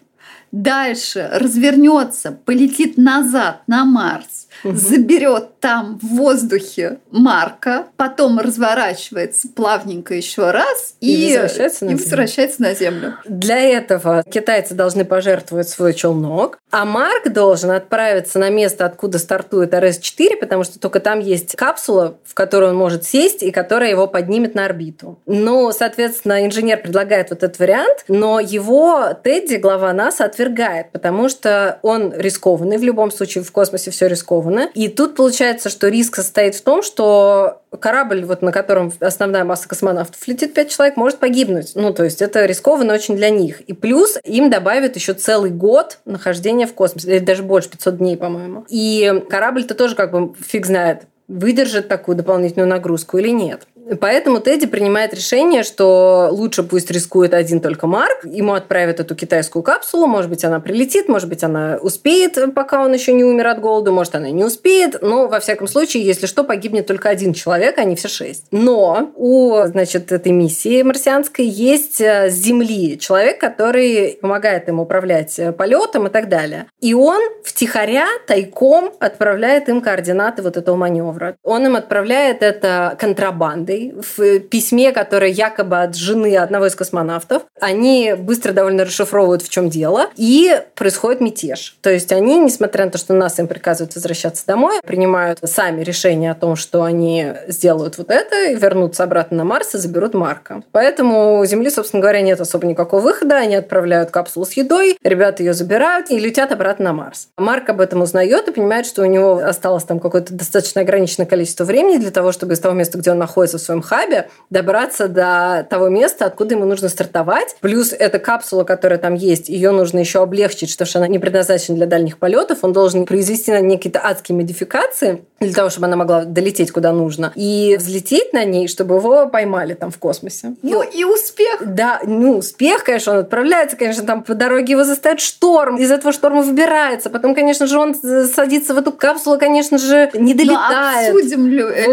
дальше 0.52 1.28
развернется, 1.32 2.32
полетит 2.32 2.96
назад 2.96 3.62
на 3.66 3.84
Марс, 3.84 4.47
угу. 4.64 4.76
заберет 4.76 5.60
там 5.60 5.98
в 6.00 6.06
воздухе 6.16 6.98
Марка, 7.10 7.86
потом 7.96 8.38
разворачивается 8.38 9.48
плавненько 9.48 10.14
еще 10.14 10.50
раз 10.50 10.94
и, 11.00 11.30
и, 11.30 11.36
возвращается, 11.36 11.84
на 11.84 11.90
и 11.90 11.94
возвращается 11.94 12.62
на 12.62 12.74
Землю. 12.74 13.14
Для 13.24 13.58
этого 13.58 14.22
китайцы 14.22 14.74
должны 14.74 15.04
пожертвовать 15.04 15.68
свой 15.68 15.94
челнок, 15.94 16.58
а 16.70 16.84
Марк 16.84 17.32
должен 17.32 17.70
отправиться 17.70 18.38
на 18.38 18.50
место, 18.50 18.84
откуда 18.84 19.18
стартует 19.18 19.72
РС-4, 19.72 20.36
потому 20.40 20.64
что 20.64 20.78
только 20.78 21.00
там 21.00 21.20
есть 21.20 21.56
капсула, 21.56 22.18
в 22.24 22.34
которую 22.34 22.72
он 22.72 22.76
может 22.76 23.04
сесть 23.04 23.42
и 23.42 23.50
которая 23.50 23.90
его 23.90 24.06
поднимет 24.06 24.54
на 24.54 24.64
орбиту. 24.64 25.18
Ну, 25.26 25.72
соответственно, 25.72 26.46
инженер 26.46 26.80
предлагает 26.82 27.30
вот 27.30 27.42
этот 27.42 27.58
вариант, 27.58 28.04
но 28.08 28.40
его 28.40 29.16
Тедди, 29.22 29.56
глава 29.56 29.92
НАСА, 29.92 30.24
отвергает, 30.24 30.90
потому 30.92 31.28
что 31.28 31.78
он 31.82 32.12
рискованный. 32.14 32.78
В 32.78 32.82
любом 32.82 33.10
случае 33.10 33.44
в 33.44 33.52
космосе 33.52 33.90
все 33.90 34.06
рискованно 34.06 34.47
рискованно. 34.48 34.70
И 34.74 34.88
тут 34.88 35.14
получается, 35.14 35.68
что 35.68 35.88
риск 35.88 36.16
состоит 36.16 36.54
в 36.54 36.62
том, 36.62 36.82
что 36.82 37.60
корабль, 37.78 38.24
вот 38.24 38.42
на 38.42 38.52
котором 38.52 38.92
основная 39.00 39.44
масса 39.44 39.68
космонавтов 39.68 40.26
летит 40.26 40.54
5 40.54 40.70
человек, 40.70 40.96
может 40.96 41.18
погибнуть. 41.18 41.72
Ну, 41.74 41.92
то 41.92 42.04
есть 42.04 42.22
это 42.22 42.44
рискованно 42.46 42.94
очень 42.94 43.16
для 43.16 43.30
них. 43.30 43.60
И 43.62 43.72
плюс 43.72 44.18
им 44.24 44.50
добавят 44.50 44.96
еще 44.96 45.14
целый 45.14 45.50
год 45.50 45.98
нахождения 46.04 46.66
в 46.66 46.74
космосе, 46.74 47.16
или 47.16 47.24
даже 47.24 47.42
больше, 47.42 47.70
500 47.70 47.98
дней, 47.98 48.16
по-моему. 48.16 48.64
И 48.68 49.22
корабль-то 49.28 49.74
тоже 49.74 49.94
как 49.94 50.12
бы 50.12 50.34
фиг 50.40 50.66
знает, 50.66 51.02
выдержит 51.28 51.88
такую 51.88 52.16
дополнительную 52.16 52.68
нагрузку 52.68 53.18
или 53.18 53.28
нет. 53.28 53.66
Поэтому 54.00 54.40
Тедди 54.40 54.66
принимает 54.66 55.14
решение, 55.14 55.62
что 55.62 56.28
лучше 56.30 56.62
пусть 56.62 56.90
рискует 56.90 57.34
один 57.34 57.60
только 57.60 57.86
Марк. 57.86 58.24
Ему 58.24 58.54
отправят 58.54 59.00
эту 59.00 59.14
китайскую 59.14 59.62
капсулу. 59.62 60.06
Может 60.06 60.30
быть, 60.30 60.44
она 60.44 60.60
прилетит, 60.60 61.08
может 61.08 61.28
быть, 61.28 61.42
она 61.42 61.78
успеет, 61.80 62.38
пока 62.54 62.84
он 62.84 62.92
еще 62.92 63.12
не 63.12 63.24
умер 63.24 63.46
от 63.48 63.60
голода, 63.60 63.90
может, 63.90 64.14
она 64.14 64.30
не 64.30 64.44
успеет. 64.44 65.00
Но, 65.02 65.28
во 65.28 65.40
всяком 65.40 65.68
случае, 65.68 66.04
если 66.04 66.26
что, 66.26 66.44
погибнет 66.44 66.86
только 66.86 67.08
один 67.08 67.32
человек, 67.32 67.78
а 67.78 67.84
не 67.84 67.96
все 67.96 68.08
шесть. 68.08 68.44
Но 68.50 69.10
у, 69.16 69.62
значит, 69.64 70.12
этой 70.12 70.32
миссии 70.32 70.82
марсианской 70.82 71.46
есть 71.46 72.00
э, 72.00 72.30
с 72.30 72.34
Земли 72.34 72.98
человек, 72.98 73.40
который 73.40 74.18
помогает 74.20 74.68
им 74.68 74.80
управлять 74.80 75.38
э, 75.38 75.52
полетом 75.52 76.06
и 76.06 76.10
так 76.10 76.28
далее. 76.28 76.66
И 76.80 76.94
он 76.94 77.20
втихаря, 77.44 78.06
тайком 78.26 78.92
отправляет 79.00 79.68
им 79.68 79.80
координаты 79.80 80.42
вот 80.42 80.56
этого 80.56 80.76
маневра. 80.76 81.36
Он 81.42 81.64
им 81.66 81.76
отправляет 81.76 82.42
это 82.42 82.96
контрабандой 82.98 83.77
в 83.96 84.40
письме, 84.40 84.92
которое 84.92 85.30
якобы 85.30 85.80
от 85.80 85.94
жены 85.94 86.36
одного 86.36 86.66
из 86.66 86.74
космонавтов. 86.74 87.42
Они 87.60 88.14
быстро 88.18 88.52
довольно 88.52 88.84
расшифровывают, 88.84 89.42
в 89.42 89.48
чем 89.48 89.70
дело, 89.70 90.06
и 90.16 90.60
происходит 90.74 91.20
мятеж. 91.20 91.76
То 91.80 91.90
есть 91.90 92.12
они, 92.12 92.38
несмотря 92.38 92.84
на 92.84 92.90
то, 92.90 92.98
что 92.98 93.14
нас 93.14 93.38
им 93.38 93.48
приказывают 93.48 93.94
возвращаться 93.94 94.46
домой, 94.46 94.80
принимают 94.84 95.38
сами 95.44 95.82
решение 95.82 96.30
о 96.30 96.34
том, 96.34 96.56
что 96.56 96.82
они 96.82 97.32
сделают 97.48 97.98
вот 97.98 98.10
это 98.10 98.50
и 98.50 98.54
вернутся 98.54 99.04
обратно 99.04 99.38
на 99.38 99.44
Марс 99.44 99.74
и 99.74 99.78
заберут 99.78 100.14
Марка. 100.14 100.62
Поэтому 100.72 101.38
у 101.40 101.44
Земли, 101.44 101.70
собственно 101.70 102.00
говоря, 102.00 102.20
нет 102.20 102.40
особо 102.40 102.66
никакого 102.66 103.00
выхода. 103.00 103.36
Они 103.36 103.54
отправляют 103.54 104.10
капсулу 104.10 104.46
с 104.46 104.52
едой, 104.52 104.98
ребята 105.02 105.42
ее 105.42 105.54
забирают 105.54 106.10
и 106.10 106.18
летят 106.18 106.52
обратно 106.52 106.86
на 106.86 106.92
Марс. 106.92 107.28
Марк 107.36 107.68
об 107.68 107.80
этом 107.80 108.02
узнает 108.02 108.48
и 108.48 108.52
понимает, 108.52 108.86
что 108.86 109.02
у 109.02 109.06
него 109.06 109.38
осталось 109.38 109.84
там 109.84 110.00
какое-то 110.00 110.34
достаточно 110.34 110.80
ограниченное 110.80 111.26
количество 111.26 111.64
времени 111.64 111.98
для 111.98 112.10
того, 112.10 112.32
чтобы 112.32 112.54
из 112.54 112.60
того 112.60 112.74
места, 112.74 112.98
где 112.98 113.10
он 113.10 113.18
находится 113.18 113.58
своем 113.68 113.82
хабе, 113.82 114.30
добраться 114.50 115.08
до 115.08 115.66
того 115.68 115.88
места, 115.88 116.26
откуда 116.26 116.54
ему 116.54 116.64
нужно 116.64 116.88
стартовать. 116.88 117.56
Плюс 117.60 117.92
эта 117.92 118.18
капсула, 118.18 118.64
которая 118.64 118.98
там 118.98 119.14
есть, 119.14 119.48
ее 119.48 119.70
нужно 119.70 119.98
еще 119.98 120.22
облегчить, 120.22 120.72
потому 120.72 120.88
что 120.88 120.98
она 120.98 121.08
не 121.08 121.18
предназначена 121.18 121.76
для 121.76 121.86
дальних 121.86 122.18
полетов. 122.18 122.58
Он 122.62 122.72
должен 122.72 123.04
произвести 123.06 123.52
на 123.52 123.60
ней 123.60 123.76
какие-то 123.76 124.00
адские 124.02 124.36
модификации 124.36 125.22
для 125.40 125.52
того, 125.52 125.70
чтобы 125.70 125.86
она 125.86 125.96
могла 125.96 126.24
долететь 126.24 126.72
куда 126.72 126.92
нужно. 126.92 127.32
И 127.34 127.76
взлететь 127.78 128.32
на 128.32 128.44
ней, 128.44 128.68
чтобы 128.68 128.96
его 128.96 129.28
поймали 129.28 129.74
там 129.74 129.90
в 129.90 129.98
космосе. 129.98 130.54
Ну 130.62 130.82
и 130.82 131.04
успех. 131.04 131.62
Да, 131.64 132.00
ну 132.04 132.38
успех, 132.38 132.84
конечно, 132.84 133.12
он 133.12 133.18
отправляется, 133.18 133.76
конечно, 133.76 134.04
там 134.04 134.22
по 134.22 134.34
дороге 134.34 134.72
его 134.72 134.84
заставит 134.84 135.20
шторм, 135.20 135.76
из 135.76 135.90
этого 135.90 136.12
шторма 136.12 136.42
выбирается. 136.42 137.10
Потом, 137.10 137.34
конечно 137.34 137.66
же, 137.66 137.78
он 137.78 137.94
садится 137.94 138.74
в 138.74 138.78
эту 138.78 138.92
капсулу, 138.92 139.38
конечно 139.38 139.78
же, 139.78 140.10
не 140.14 140.32
ну, 140.34 140.38
долетает. 140.38 141.12
Ну, 141.12 141.18
обсудим 141.18 141.48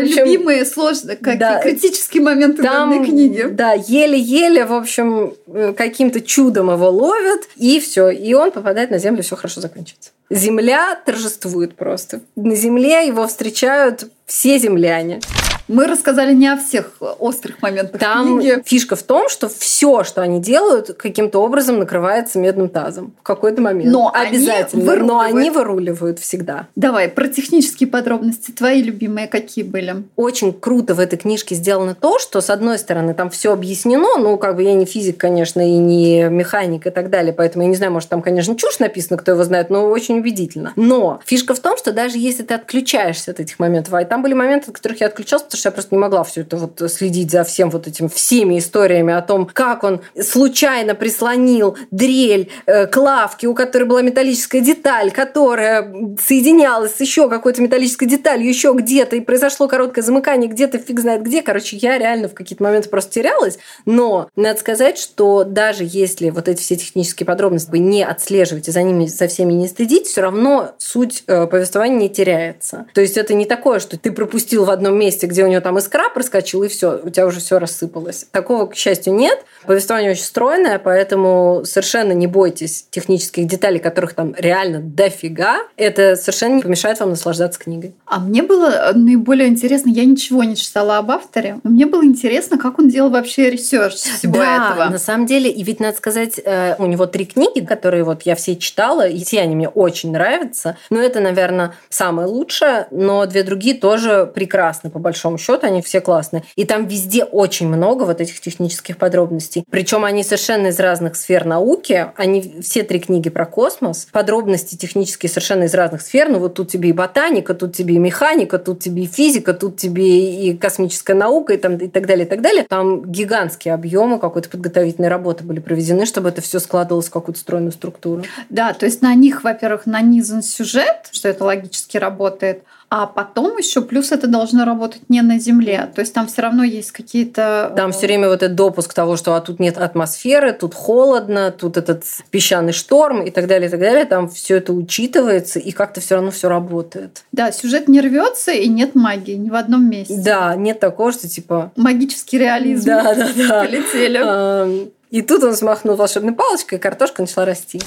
общем, 0.06 0.26
любимые 0.26 0.66
сложные, 0.66 1.18
как 1.18 1.38
да, 1.38 1.60
критические 1.66 2.24
моменты 2.24 2.64
там, 2.64 2.92
данной 2.92 3.06
книги. 3.06 3.48
Да, 3.50 3.74
еле-еле, 3.74 4.66
в 4.66 4.74
общем, 4.74 5.34
каким-то 5.76 6.22
чудом 6.22 6.72
его 6.72 6.90
ловят, 6.90 7.48
и 7.56 7.80
все, 7.80 8.10
и 8.10 8.34
он 8.34 8.52
попадает 8.52 8.92
на 8.92 8.98
землю, 8.98 9.24
все 9.24 9.36
хорошо 9.36 9.62
закончится. 9.62 10.12
Земля 10.30 11.00
торжествует 11.06 11.76
просто. 11.76 12.22
На 12.36 12.56
земле 12.56 13.06
его 13.08 13.28
встречают 13.28 14.10
все 14.26 14.58
земляне. 14.58 15.20
Мы 15.68 15.88
рассказали 15.88 16.34
не 16.34 16.48
о 16.48 16.58
всех 16.58 16.92
острых 17.20 17.62
моментах 17.62 18.00
Там 18.00 18.40
книги. 18.40 18.62
фишка 18.66 18.96
в 18.96 19.04
том, 19.04 19.30
что 19.30 19.50
все, 19.50 20.04
что 20.04 20.22
они 20.22 20.40
делают, 20.40 20.94
каким-то 20.94 21.40
образом 21.40 21.80
накрывается 21.80 22.38
медным 22.38 22.70
тазом 22.70 23.14
в 23.20 23.24
какой-то 23.24 23.62
момент. 23.62 23.92
Но 23.92 24.12
обязательно. 24.14 24.92
Они 24.92 25.02
но 25.02 25.20
они 25.20 25.50
выруливают 25.50 26.20
всегда. 26.20 26.68
Давай 26.76 27.10
про 27.10 27.28
технические 27.28 27.90
подробности. 27.90 28.52
Твои 28.52 28.84
любимые 28.84 29.28
какие 29.28 29.64
были? 29.64 30.04
Очень 30.16 30.54
круто 30.54 30.94
в 30.94 31.00
этой 31.00 31.18
книжке 31.18 31.56
сделано 31.56 31.96
то, 31.96 32.20
что 32.20 32.42
с 32.42 32.50
одной 32.50 32.78
стороны 32.78 33.14
там 33.14 33.30
все 33.30 33.52
объяснено, 33.52 34.18
ну 34.18 34.38
как 34.38 34.56
бы 34.56 34.64
я 34.64 34.74
не 34.74 34.86
физик, 34.86 35.18
конечно, 35.18 35.62
и 35.62 35.78
не 35.78 36.30
механик 36.30 36.86
и 36.86 36.90
так 36.92 37.10
далее, 37.10 37.34
поэтому 37.34 37.64
я 37.64 37.70
не 37.70 37.76
знаю, 37.76 37.92
может 37.92 38.10
там, 38.10 38.22
конечно, 38.22 38.56
чушь 38.56 38.80
написано, 38.80 39.18
кто 39.18 39.32
его 39.32 39.44
знает, 39.44 39.70
но 39.70 39.88
очень 39.88 40.20
убедительно. 40.20 40.74
Но 40.76 41.20
фишка 41.26 41.54
в 41.56 41.60
том, 41.60 41.78
что 41.78 41.92
даже 41.92 42.18
если 42.18 42.44
ты 42.44 42.54
отключаешься 42.54 43.32
от 43.32 43.40
этих 43.40 43.58
моментов, 43.60 43.94
а 43.94 44.06
там 44.06 44.22
были 44.22 44.34
моменты, 44.34 44.70
от 44.70 44.76
которых 44.76 45.02
я 45.02 45.08
отключался, 45.08 45.55
потому 45.56 45.60
что 45.62 45.68
я 45.70 45.72
просто 45.72 45.96
не 45.96 46.00
могла 46.00 46.24
все 46.24 46.42
это 46.42 46.58
вот 46.58 46.92
следить 46.92 47.32
за 47.32 47.44
всем 47.44 47.70
вот 47.70 47.88
этим 47.88 48.10
всеми 48.10 48.60
историями 48.60 49.14
о 49.14 49.22
том, 49.22 49.46
как 49.46 49.84
он 49.84 50.02
случайно 50.22 50.96
прислонил 50.96 51.78
дрель 51.92 52.50
э, 52.66 52.88
к 52.88 52.98
лавке, 52.98 53.48
у 53.48 53.54
которой 53.54 53.86
была 53.86 54.02
металлическая 54.02 54.62
деталь, 54.62 55.12
которая 55.12 55.94
соединялась 56.22 56.96
с 56.96 57.02
еще 57.02 57.30
какой-то 57.30 57.62
металлической 57.62 58.06
деталью 58.06 58.48
еще 58.48 58.74
где-то, 58.74 59.16
и 59.16 59.22
произошло 59.22 59.68
короткое 59.68 60.02
замыкание 60.02 60.50
где-то, 60.50 60.78
фиг 60.78 61.00
знает 61.00 61.24
где. 61.24 61.42
Короче, 61.42 61.78
я 61.78 61.98
реально 61.98 62.28
в 62.28 62.34
какие-то 62.34 62.64
моменты 62.64 62.90
просто 62.90 63.14
терялась. 63.14 63.58
Но 63.86 64.30
надо 64.36 64.60
сказать, 64.60 64.98
что 64.98 65.44
даже 65.46 65.84
если 65.86 66.30
вот 66.32 66.48
эти 66.50 66.62
все 66.62 66.76
технические 66.76 67.26
подробности 67.26 67.76
не 67.78 68.04
отслеживаете, 68.04 68.72
за 68.72 68.82
ними 68.82 69.08
со 69.08 69.28
всеми 69.28 69.54
не 69.54 69.68
следить, 69.68 70.08
все 70.08 70.22
равно 70.22 70.72
суть 70.78 71.24
э, 71.28 71.48
повествования 71.48 71.98
не 71.98 72.10
теряется. 72.10 72.88
То 72.94 73.02
есть 73.02 73.18
это 73.18 73.34
не 73.34 73.46
такое, 73.46 73.80
что 73.80 73.98
ты 73.98 74.12
пропустил 74.12 74.66
в 74.66 74.70
одном 74.70 74.98
месте, 74.98 75.28
где 75.28 75.45
у 75.46 75.50
него 75.50 75.62
там 75.62 75.78
искра 75.78 76.10
проскочила, 76.10 76.66
и 76.66 76.68
все, 76.68 77.00
у 77.04 77.10
тебя 77.10 77.26
уже 77.26 77.40
все 77.40 77.60
рассыпалось. 77.60 78.26
Такого, 78.32 78.68
к 78.68 78.76
счастью, 78.76 79.14
нет. 79.14 79.44
Повествование 79.66 80.12
очень 80.12 80.24
стройное, 80.24 80.80
поэтому 80.80 81.62
совершенно 81.66 82.12
не 82.12 82.28
бойтесь 82.28 82.88
технических 82.90 83.48
деталей, 83.48 83.80
которых 83.80 84.14
там 84.14 84.36
реально 84.38 84.80
дофига. 84.80 85.60
Это 85.78 86.16
совершенно 86.16 86.56
не 86.56 86.62
помешает 86.62 87.00
вам 87.00 87.12
наслаждаться 87.12 87.60
книгой. 87.60 87.94
А 88.06 88.20
мне 88.20 88.44
было 88.44 88.92
наиболее 88.94 89.48
интересно, 89.48 89.90
я 89.90 90.06
ничего 90.06 90.44
не 90.44 90.56
читала 90.56 90.98
об 90.98 91.12
авторе, 91.12 91.60
но 91.64 91.70
мне 91.70 91.86
было 91.86 92.04
интересно, 92.04 92.58
как 92.58 92.80
он 92.80 92.90
делал 92.90 93.10
вообще 93.10 93.50
research 93.50 93.96
всего 93.96 94.34
да, 94.34 94.72
этого. 94.72 94.90
на 94.90 95.00
самом 95.00 95.26
деле, 95.26 95.50
и 95.50 95.64
ведь 95.64 95.80
надо 95.80 95.98
сказать, 95.98 96.40
э, 96.44 96.76
у 96.78 96.86
него 96.86 97.06
три 97.06 97.26
книги, 97.26 97.66
которые 97.66 98.04
вот 98.04 98.24
я 98.24 98.36
все 98.36 98.56
читала, 98.56 99.08
и 99.08 99.24
все 99.24 99.42
они 99.42 99.56
мне 99.56 99.70
очень 99.70 100.12
нравятся. 100.12 100.78
Но 100.90 101.00
это, 101.00 101.20
наверное, 101.20 101.74
самое 101.90 102.28
лучшее, 102.28 102.88
но 102.92 103.26
две 103.26 103.44
другие 103.44 103.76
тоже 103.76 104.32
прекрасны, 104.34 104.90
по 104.90 105.00
большому 105.00 105.35
счету, 105.38 105.68
они 105.68 105.82
все 105.82 106.02
классные. 106.02 106.44
И 106.56 106.66
там 106.66 106.88
везде 106.88 107.24
очень 107.24 107.68
много 107.68 108.04
вот 108.04 108.22
этих 108.22 108.40
технических 108.40 108.98
подробностей. 108.98 109.64
Причем 109.70 110.06
они 110.06 110.24
совершенно 110.24 110.68
из 110.68 110.80
разных 110.80 111.16
сфер 111.16 111.46
науки. 111.46 112.08
Они 112.16 112.62
все 112.62 112.84
три 112.84 113.00
книги 113.00 113.30
про 113.30 113.46
космос. 113.46 114.08
Подробности 114.12 114.76
технические 114.76 115.30
совершенно 115.30 115.64
из 115.64 115.74
разных 115.74 116.02
сфер. 116.02 116.30
Ну 116.30 116.40
вот 116.40 116.56
тут 116.56 116.70
тебе 116.70 116.90
и 116.90 116.94
ботаника, 116.94 117.54
тут 117.54 117.76
тебе 117.76 117.96
и 117.96 118.00
механика, 118.00 118.58
тут 118.60 118.80
тебе 118.80 119.04
и 119.04 119.08
физика, 119.08 119.54
тут 119.54 119.78
тебе 119.78 120.50
и 120.50 120.58
космическая 120.58 121.14
наука 121.14 121.54
и, 121.54 121.58
там, 121.58 121.78
и 121.78 121.88
так 121.88 122.06
далее, 122.08 122.26
и 122.26 122.30
так 122.30 122.42
далее. 122.42 122.66
Там 122.70 123.04
гигантские 123.06 123.74
объемы 123.74 124.20
какой-то 124.20 124.50
подготовительной 124.50 125.10
работы 125.10 125.44
были 125.44 125.60
проведены, 125.60 126.06
чтобы 126.06 126.30
это 126.30 126.42
все 126.42 126.60
складывалось 126.60 127.08
в 127.08 127.12
какую-то 127.12 127.40
стройную 127.40 127.72
структуру. 127.72 128.24
Да, 128.50 128.74
то 128.74 128.86
есть 128.86 129.02
на 129.02 129.14
них, 129.16 129.44
во-первых, 129.44 129.86
нанизан 129.86 130.42
сюжет, 130.42 131.10
что 131.12 131.30
это 131.30 131.44
логически 131.44 131.98
работает, 131.98 132.64
а 132.90 133.08
потом 133.08 133.58
еще 133.58 133.82
плюс 133.82 134.12
это 134.12 134.28
должно 134.28 134.64
работать 134.64 135.02
не 135.10 135.22
на 135.22 135.40
Земле. 135.40 135.90
То 135.94 136.02
есть 136.02 136.14
там 136.14 136.28
все 136.28 136.44
равно 136.44 136.64
есть 136.64 136.92
какие-то... 136.92 137.74
Там 137.76 137.92
все 137.92 138.06
время 138.06 138.30
вот 138.30 138.44
этот 138.44 138.56
допуск 138.56 138.94
того, 138.94 139.18
что 139.18 139.34
а 139.36 139.42
тут 139.42 139.60
нет 139.60 139.78
атмосферы, 139.78 140.54
тут 140.54 140.74
холодно, 140.74 141.52
тут 141.52 141.78
этот 141.78 142.04
песчаный 142.30 142.74
шторм 142.74 143.24
и 143.24 143.32
так 143.32 143.48
далее, 143.48 143.68
и 143.68 143.72
так 143.72 143.80
далее. 143.80 144.06
Там 144.06 144.30
все 144.30 144.58
это 144.58 144.72
учитывается, 144.72 145.60
и 145.60 145.72
как-то 145.72 146.00
все 146.00 146.16
равно 146.16 146.32
все 146.32 146.48
работает. 146.48 147.24
Да, 147.32 147.52
сюжет 147.52 147.88
не 147.88 148.02
рвется, 148.02 148.52
и 148.52 148.68
нет 148.68 148.96
магии 148.96 149.36
ни 149.36 149.50
в 149.50 149.56
одном 149.56 149.90
месте. 149.90 150.22
Да, 150.24 150.56
нет 150.56 150.80
такого, 150.80 151.12
что 151.12 151.28
типа... 151.28 151.72
Магический 151.76 152.38
реализм. 152.38 152.86
Да, 152.86 153.16
да, 153.16 153.30
да. 153.36 153.60
Полетели. 153.66 154.92
И 155.12 155.22
тут 155.22 155.44
он 155.44 155.56
смахнул 155.56 155.96
волшебной 155.96 156.34
палочкой, 156.34 156.78
и 156.78 156.82
картошка 156.82 157.22
начала 157.22 157.46
расти. 157.46 157.82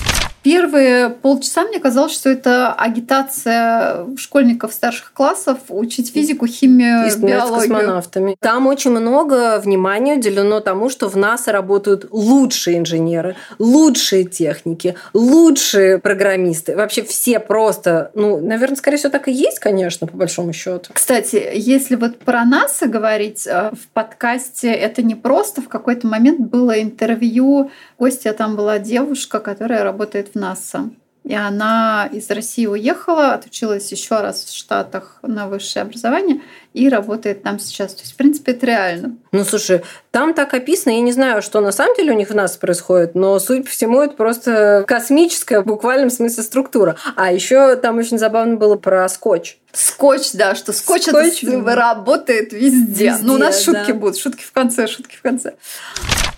Первые 0.49 1.11
полчаса 1.11 1.65
мне 1.65 1.79
казалось, 1.79 2.15
что 2.15 2.31
это 2.31 2.73
агитация 2.73 4.07
школьников 4.17 4.73
старших 4.73 5.13
классов 5.13 5.59
учить 5.69 6.11
физику, 6.11 6.47
химию, 6.47 7.07
и 7.07 7.15
биологию. 7.21 7.59
с 7.59 7.63
космонавтами. 7.65 8.37
Там 8.41 8.67
очень 8.67 8.93
много 8.93 9.61
внимания 9.63 10.15
уделено 10.15 10.61
тому, 10.61 10.89
что 10.89 11.11
в 11.11 11.17
НАСА 11.19 11.53
работают 11.53 12.07
лучшие 12.11 12.79
инженеры, 12.79 13.37
лучшие 13.59 14.25
техники, 14.25 14.95
лучшие 15.13 15.99
программисты. 15.99 16.75
Вообще 16.75 17.03
все 17.03 17.41
просто, 17.41 18.11
ну, 18.15 18.41
наверное, 18.41 18.77
скорее 18.77 18.97
всего, 18.97 19.11
так 19.11 19.29
и 19.29 19.33
есть, 19.33 19.59
конечно, 19.59 20.07
по 20.07 20.17
большому 20.17 20.55
счету. 20.55 20.93
Кстати, 20.95 21.47
если 21.53 21.97
вот 21.97 22.21
про 22.21 22.47
НАСА 22.47 22.87
говорить, 22.87 23.47
э, 23.47 23.73
в 23.73 23.89
подкасте 23.93 24.73
это 24.73 25.03
не 25.03 25.15
просто. 25.15 25.61
В 25.61 25.69
какой-то 25.69 26.07
момент 26.07 26.41
было 26.41 26.81
интервью, 26.81 27.71
гостья 27.99 28.33
там 28.33 28.57
была 28.57 28.79
девушка, 28.79 29.41
которая 29.41 29.85
работает 29.85 30.31
в 30.33 30.38
НАСА. 30.39 30.91
и 31.25 31.35
она 31.35 32.09
из 32.11 32.31
России 32.31 32.65
уехала, 32.65 33.35
отучилась 33.35 33.93
еще 33.93 34.21
раз 34.21 34.45
в 34.45 34.57
Штатах 34.57 35.19
на 35.23 35.47
высшее 35.47 35.83
образование 35.83 36.41
и 36.73 36.89
работает 36.89 37.43
там 37.43 37.59
сейчас. 37.59 37.93
То 37.93 38.01
есть, 38.01 38.15
в 38.15 38.17
принципе, 38.17 38.53
это 38.53 38.65
реально. 38.65 39.17
Ну, 39.33 39.45
слушай, 39.45 39.83
там 40.11 40.33
так 40.33 40.55
описано, 40.55 40.93
я 40.93 41.03
не 41.03 41.13
знаю, 41.13 41.43
что 41.43 41.61
на 41.61 41.71
самом 41.71 41.95
деле 41.97 42.13
у 42.13 42.17
них 42.17 42.31
в 42.31 42.35
нас 42.35 42.57
происходит, 42.57 43.15
но, 43.15 43.39
судя 43.41 43.63
по 43.63 43.69
всему, 43.69 44.01
это 44.01 44.15
просто 44.15 44.85
космическая 44.87 45.61
в 45.61 45.67
буквальном 45.67 46.09
смысле 46.09 46.43
структура. 46.43 46.97
А 47.15 47.31
еще 47.31 47.77
там 47.77 47.99
очень 47.99 48.19
забавно 48.19 48.57
было 48.57 48.77
про 48.77 49.07
скотч. 49.11 49.59
Скотч, 49.73 50.33
да, 50.33 50.55
что 50.55 50.73
скотч, 50.73 51.03
скотч 51.03 51.45
это 51.45 51.75
работает 51.75 52.55
везде. 52.55 53.09
везде. 53.09 53.17
Ну, 53.21 53.35
у 53.35 53.39
нас 53.39 53.63
шутки 53.63 53.89
да. 53.89 53.95
будут, 53.95 54.17
шутки 54.17 54.43
в 54.43 54.53
конце, 54.53 54.87
шутки 54.87 55.17
в 55.17 55.21
конце. 55.21 55.55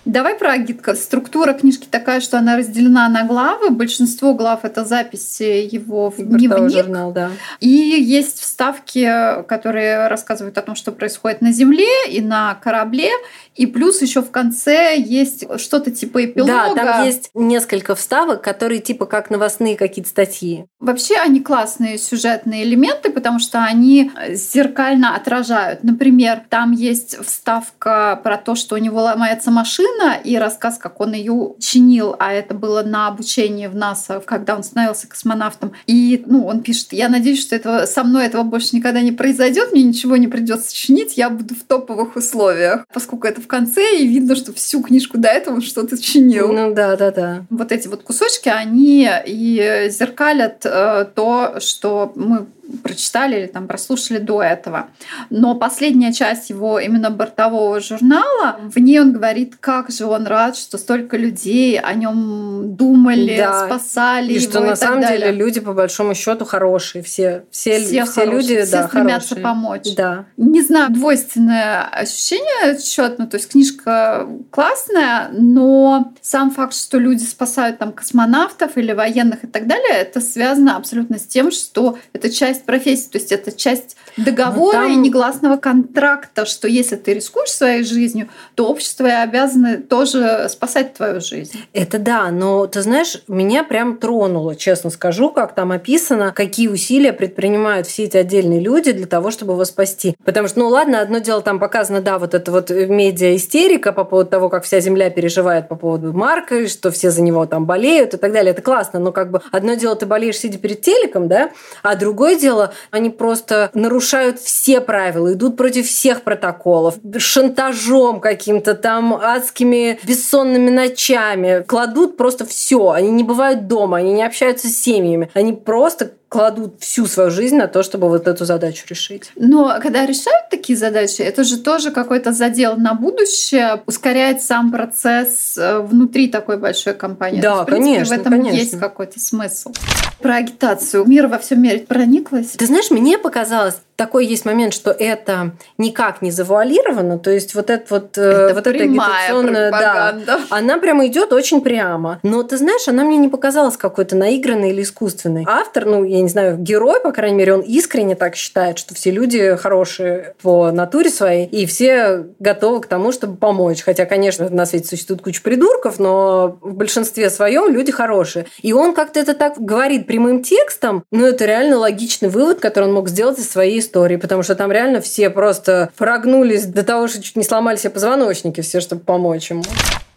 Давай 0.05 0.35
про 0.35 0.53
агитка. 0.53 0.95
Структура 0.95 1.53
книжки 1.53 1.87
такая, 1.89 2.21
что 2.21 2.37
она 2.37 2.57
разделена 2.57 3.07
на 3.09 3.23
главы. 3.23 3.69
Большинство 3.69 4.33
глав 4.33 4.65
это 4.65 4.83
записи 4.83 5.67
его 5.71 6.09
в 6.09 6.17
дневник. 6.17 6.71
Журнал, 6.71 7.11
да. 7.11 7.31
И 7.59 7.67
есть 7.69 8.39
вставки, 8.39 9.05
которые 9.47 10.07
рассказывают 10.07 10.57
о 10.57 10.61
том, 10.61 10.75
что 10.75 10.91
происходит 10.91 11.41
на 11.41 11.51
Земле 11.51 11.87
и 12.09 12.21
на 12.21 12.55
корабле. 12.55 13.11
И 13.55 13.65
плюс 13.67 14.01
еще 14.01 14.21
в 14.21 14.31
конце 14.31 14.97
есть 14.97 15.45
что-то 15.59 15.91
типа 15.91 16.25
эпилога. 16.25 16.73
Да, 16.73 16.73
там 16.73 17.05
есть 17.05 17.29
несколько 17.33 17.95
вставок, 17.95 18.41
которые 18.41 18.79
типа 18.79 19.05
как 19.05 19.29
новостные 19.29 19.75
какие-то 19.75 20.09
статьи. 20.09 20.65
Вообще 20.79 21.15
они 21.17 21.41
классные 21.41 21.97
сюжетные 21.97 22.63
элементы, 22.63 23.11
потому 23.11 23.39
что 23.39 23.63
они 23.63 24.11
зеркально 24.29 25.15
отражают. 25.15 25.83
Например, 25.83 26.41
там 26.49 26.71
есть 26.71 27.23
вставка 27.23 28.19
про 28.23 28.37
то, 28.37 28.55
что 28.55 28.75
у 28.75 28.77
него 28.79 29.01
ломается 29.01 29.51
машина, 29.51 29.90
и 30.23 30.37
рассказ, 30.37 30.77
как 30.77 30.99
он 30.99 31.13
ее 31.13 31.55
чинил, 31.59 32.15
а 32.19 32.33
это 32.33 32.53
было 32.53 32.83
на 32.83 33.07
обучении 33.07 33.67
в 33.67 33.75
НАСА, 33.75 34.21
когда 34.25 34.55
он 34.55 34.63
становился 34.63 35.07
космонавтом. 35.07 35.73
И 35.87 36.23
ну, 36.25 36.45
он 36.45 36.61
пишет, 36.61 36.93
я 36.93 37.09
надеюсь, 37.09 37.41
что 37.41 37.55
этого, 37.55 37.85
со 37.85 38.03
мной 38.03 38.25
этого 38.25 38.43
больше 38.43 38.75
никогда 38.75 39.01
не 39.01 39.11
произойдет, 39.11 39.71
мне 39.71 39.83
ничего 39.83 40.17
не 40.17 40.27
придется 40.27 40.75
чинить, 40.75 41.17
я 41.17 41.29
буду 41.29 41.55
в 41.55 41.63
топовых 41.63 42.15
условиях. 42.15 42.85
Поскольку 42.93 43.27
это 43.27 43.41
в 43.41 43.47
конце, 43.47 43.97
и 43.97 44.07
видно, 44.07 44.35
что 44.35 44.53
всю 44.53 44.81
книжку 44.81 45.17
до 45.17 45.29
этого 45.29 45.61
что-то 45.61 46.01
чинил. 46.01 46.51
Ну 46.51 46.73
да, 46.73 46.95
да, 46.95 47.11
да. 47.11 47.45
Вот 47.49 47.71
эти 47.71 47.87
вот 47.87 48.03
кусочки, 48.03 48.49
они 48.49 49.09
и 49.25 49.87
зеркалят 49.89 50.65
э, 50.65 51.05
то, 51.15 51.59
что 51.59 52.11
мы 52.15 52.47
прочитали 52.83 53.39
или 53.39 53.47
там 53.47 53.67
прослушали 53.67 54.17
до 54.17 54.41
этого. 54.41 54.87
Но 55.29 55.55
последняя 55.55 56.13
часть 56.13 56.49
его 56.49 56.79
именно 56.79 57.09
бортового 57.09 57.79
журнала, 57.79 58.59
в 58.63 58.77
ней 58.79 58.99
он 58.99 59.13
говорит, 59.13 59.55
как 59.59 59.89
же 59.89 60.05
он 60.05 60.27
рад, 60.27 60.57
что 60.57 60.77
столько 60.77 61.17
людей 61.17 61.79
о 61.79 61.93
нем 61.93 62.75
думали, 62.75 63.37
да. 63.37 63.65
спасали 63.65 64.33
и 64.33 64.39
его. 64.39 64.51
что 64.51 64.63
и 64.63 64.67
на 64.67 64.75
самом 64.75 65.01
далее. 65.01 65.19
деле 65.19 65.31
люди 65.31 65.59
по 65.59 65.73
большому 65.73 66.15
счету 66.15 66.45
хорошие, 66.45 67.03
все, 67.03 67.45
все, 67.51 67.79
все, 67.79 68.05
все 68.05 68.25
люди, 68.25 68.61
все 68.61 68.71
да, 68.71 68.87
стремятся 68.87 69.35
хорошие. 69.35 69.43
помочь. 69.43 69.95
Да. 69.95 70.25
Не 70.37 70.61
знаю, 70.61 70.91
двойственное 70.91 71.83
ощущение 71.83 72.79
счет, 72.79 73.19
ну 73.19 73.27
то 73.27 73.37
есть 73.37 73.49
книжка 73.49 74.27
классная, 74.49 75.29
но 75.31 76.13
сам 76.21 76.51
факт, 76.51 76.73
что 76.73 76.97
люди 76.97 77.23
спасают 77.23 77.77
там 77.77 77.91
космонавтов 77.91 78.77
или 78.77 78.93
военных 78.93 79.43
и 79.43 79.47
так 79.47 79.67
далее, 79.67 79.97
это 79.97 80.21
связано 80.21 80.77
абсолютно 80.77 81.17
с 81.17 81.25
тем, 81.25 81.51
что 81.51 81.97
это 82.13 82.29
часть 82.29 82.60
часть 82.61 82.65
профессии, 82.65 83.09
то 83.09 83.17
есть 83.17 83.31
это 83.31 83.51
часть 83.51 83.95
договора 84.17 84.73
там... 84.73 84.91
и 84.91 84.95
негласного 84.95 85.57
контракта, 85.57 86.45
что 86.45 86.67
если 86.67 86.95
ты 86.95 87.13
рискуешь 87.13 87.51
своей 87.51 87.83
жизнью, 87.83 88.29
то 88.55 88.67
общество 88.67 89.07
и 89.07 89.11
обязаны 89.11 89.77
тоже 89.77 90.47
спасать 90.49 90.93
твою 90.93 91.21
жизнь. 91.21 91.57
Это 91.73 91.99
да, 91.99 92.29
но 92.31 92.67
ты 92.67 92.81
знаешь, 92.81 93.21
меня 93.27 93.63
прям 93.63 93.97
тронуло, 93.97 94.55
честно 94.55 94.89
скажу, 94.89 95.29
как 95.29 95.55
там 95.55 95.71
описано, 95.71 96.33
какие 96.35 96.67
усилия 96.67 97.13
предпринимают 97.13 97.87
все 97.87 98.03
эти 98.03 98.17
отдельные 98.17 98.59
люди 98.59 98.91
для 98.91 99.07
того, 99.07 99.31
чтобы 99.31 99.53
его 99.53 99.65
спасти. 99.65 100.15
Потому 100.23 100.47
что, 100.47 100.59
ну 100.59 100.67
ладно, 100.67 101.01
одно 101.01 101.19
дело 101.19 101.41
там 101.41 101.59
показано, 101.59 102.01
да, 102.01 102.19
вот 102.19 102.33
это 102.33 102.51
вот 102.51 102.69
медиа-истерика 102.69 103.91
по 103.93 104.03
поводу 104.03 104.29
того, 104.29 104.49
как 104.49 104.63
вся 104.63 104.79
земля 104.79 105.09
переживает 105.09 105.67
по 105.67 105.75
поводу 105.75 106.13
Марка, 106.13 106.67
что 106.67 106.91
все 106.91 107.11
за 107.11 107.21
него 107.21 107.45
там 107.45 107.65
болеют 107.65 108.13
и 108.13 108.17
так 108.17 108.31
далее. 108.31 108.51
Это 108.51 108.61
классно, 108.61 108.99
но 108.99 109.11
как 109.11 109.31
бы 109.31 109.41
одно 109.51 109.75
дело 109.75 109.95
ты 109.95 110.05
болеешь, 110.05 110.37
сидя 110.37 110.57
перед 110.57 110.81
телеком, 110.81 111.27
да, 111.27 111.51
а 111.83 111.95
другое 111.95 112.35
дело 112.41 112.73
они 112.89 113.09
просто 113.09 113.69
нарушают 113.73 114.39
все 114.39 114.81
правила, 114.81 115.33
идут 115.33 115.55
против 115.55 115.87
всех 115.87 116.23
протоколов, 116.23 116.95
шантажом 117.17 118.19
каким-то 118.19 118.73
там, 118.73 119.13
адскими 119.13 119.99
бессонными 120.03 120.69
ночами, 120.69 121.63
кладут 121.67 122.17
просто 122.17 122.45
все. 122.45 122.91
Они 122.91 123.11
не 123.11 123.23
бывают 123.23 123.67
дома, 123.67 123.97
они 123.97 124.13
не 124.13 124.23
общаются 124.23 124.67
с 124.67 124.77
семьями, 124.77 125.29
они 125.33 125.53
просто 125.53 126.13
кладут 126.31 126.75
всю 126.79 127.07
свою 127.07 127.29
жизнь 127.29 127.57
на 127.57 127.67
то, 127.67 127.83
чтобы 127.83 128.07
вот 128.07 128.25
эту 128.25 128.45
задачу 128.45 128.85
решить. 128.87 129.31
Но 129.35 129.77
когда 129.81 130.05
решают 130.05 130.49
такие 130.49 130.77
задачи, 130.79 131.21
это 131.21 131.43
же 131.43 131.57
тоже 131.57 131.91
какой-то 131.91 132.31
задел 132.31 132.77
на 132.77 132.93
будущее, 132.93 133.83
ускоряет 133.85 134.41
сам 134.41 134.71
процесс 134.71 135.57
э, 135.57 135.79
внутри 135.79 136.29
такой 136.29 136.55
большой 136.55 136.93
компании. 136.93 137.41
Да, 137.41 137.51
есть, 137.51 137.63
в 137.63 137.65
принципе, 137.65 137.93
конечно. 137.95 138.15
В 138.15 138.19
этом 138.21 138.31
конечно. 138.31 138.55
есть 138.55 138.79
какой-то 138.79 139.19
смысл. 139.19 139.73
Про 140.21 140.35
агитацию. 140.35 141.03
Мир 141.03 141.27
во 141.27 141.37
всем 141.37 141.61
мире 141.61 141.79
прониклась. 141.79 142.51
Ты 142.51 142.65
знаешь, 142.65 142.89
мне 142.91 143.17
показалось, 143.17 143.75
такой 144.01 144.25
есть 144.25 144.45
момент, 144.45 144.73
что 144.73 144.89
это 144.89 145.51
никак 145.77 146.23
не 146.23 146.31
завуалировано, 146.31 147.19
то 147.19 147.29
есть 147.29 147.53
вот 147.53 147.69
это 147.69 147.85
вот, 147.91 148.17
э, 148.17 148.21
это 148.21 148.55
вот 148.55 148.65
эта 148.65 148.83
агитационная, 148.83 149.69
да, 149.69 150.15
она 150.49 150.79
прямо 150.79 151.05
идет 151.05 151.31
очень 151.33 151.61
прямо. 151.61 152.19
Но 152.23 152.41
ты 152.41 152.57
знаешь, 152.57 152.87
она 152.87 153.03
мне 153.03 153.17
не 153.17 153.27
показалась 153.27 153.77
какой-то 153.77 154.15
наигранной 154.15 154.71
или 154.71 154.81
искусственной. 154.81 155.45
Автор, 155.47 155.85
ну, 155.85 156.03
я 156.03 156.19
не 156.19 156.29
знаю, 156.29 156.57
герой, 156.57 156.99
по 156.99 157.11
крайней 157.11 157.37
мере, 157.37 157.53
он 157.53 157.61
искренне 157.61 158.15
так 158.15 158.35
считает, 158.35 158.79
что 158.79 158.95
все 158.95 159.11
люди 159.11 159.55
хорошие 159.55 160.33
по 160.41 160.71
натуре 160.71 161.11
своей, 161.11 161.45
и 161.45 161.67
все 161.67 162.25
готовы 162.39 162.81
к 162.81 162.87
тому, 162.87 163.11
чтобы 163.11 163.37
помочь. 163.37 163.83
Хотя, 163.83 164.07
конечно, 164.07 164.49
на 164.49 164.65
свете 164.65 164.87
существует 164.87 165.21
куча 165.21 165.43
придурков, 165.43 165.99
но 165.99 166.57
в 166.61 166.73
большинстве 166.73 167.29
своем 167.29 167.71
люди 167.71 167.91
хорошие. 167.91 168.47
И 168.63 168.73
он 168.73 168.95
как-то 168.95 169.19
это 169.19 169.35
так 169.35 169.59
говорит 169.59 170.07
прямым 170.07 170.41
текстом, 170.41 171.03
но 171.11 171.27
это 171.27 171.45
реально 171.45 171.77
логичный 171.77 172.29
вывод, 172.29 172.59
который 172.59 172.85
он 172.85 172.93
мог 172.93 173.07
сделать 173.07 173.37
из 173.37 173.47
своей 173.47 173.77
истории, 173.77 173.90
потому 173.91 174.43
что 174.43 174.55
там 174.55 174.71
реально 174.71 175.01
все 175.01 175.29
просто 175.29 175.91
прогнулись 175.97 176.65
до 176.65 176.83
того, 176.83 177.07
что 177.07 177.21
чуть 177.21 177.35
не 177.35 177.43
сломали 177.43 177.77
себе 177.77 177.91
позвоночники 177.91 178.61
все, 178.61 178.79
чтобы 178.79 179.01
помочь 179.01 179.51
ему. 179.51 179.63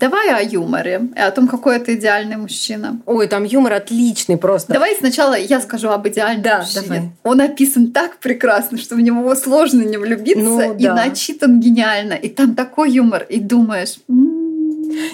Давай 0.01 0.35
о 0.35 0.43
юморе, 0.43 1.01
о 1.17 1.31
том, 1.31 1.49
какой 1.49 1.77
это 1.77 1.95
идеальный 1.95 2.37
мужчина. 2.37 3.01
Ой, 3.07 3.27
там 3.27 3.45
юмор 3.45 3.75
отличный 3.75 4.37
просто. 4.37 4.73
Давай 4.73 4.95
сначала 4.97 5.35
я 5.35 5.61
скажу 5.61 5.89
об 5.89 6.07
идеальном 6.09 6.43
да, 6.43 6.59
мужчине. 6.59 6.83
Давай. 6.87 7.11
Он 7.23 7.41
описан 7.41 7.93
так 7.93 8.19
прекрасно, 8.19 8.77
что 8.77 8.97
в 8.97 9.01
него 9.01 9.35
сложно 9.35 9.83
не 9.83 9.97
влюбиться, 9.97 10.43
ну, 10.43 10.75
и 10.75 10.83
да. 10.83 10.95
начитан 10.95 11.61
гениально. 11.61 12.15
И 12.15 12.29
там 12.29 12.55
такой 12.55 12.91
юмор, 12.91 13.25
и 13.29 13.41
думаешь... 13.41 13.97
М-м, 14.09 14.34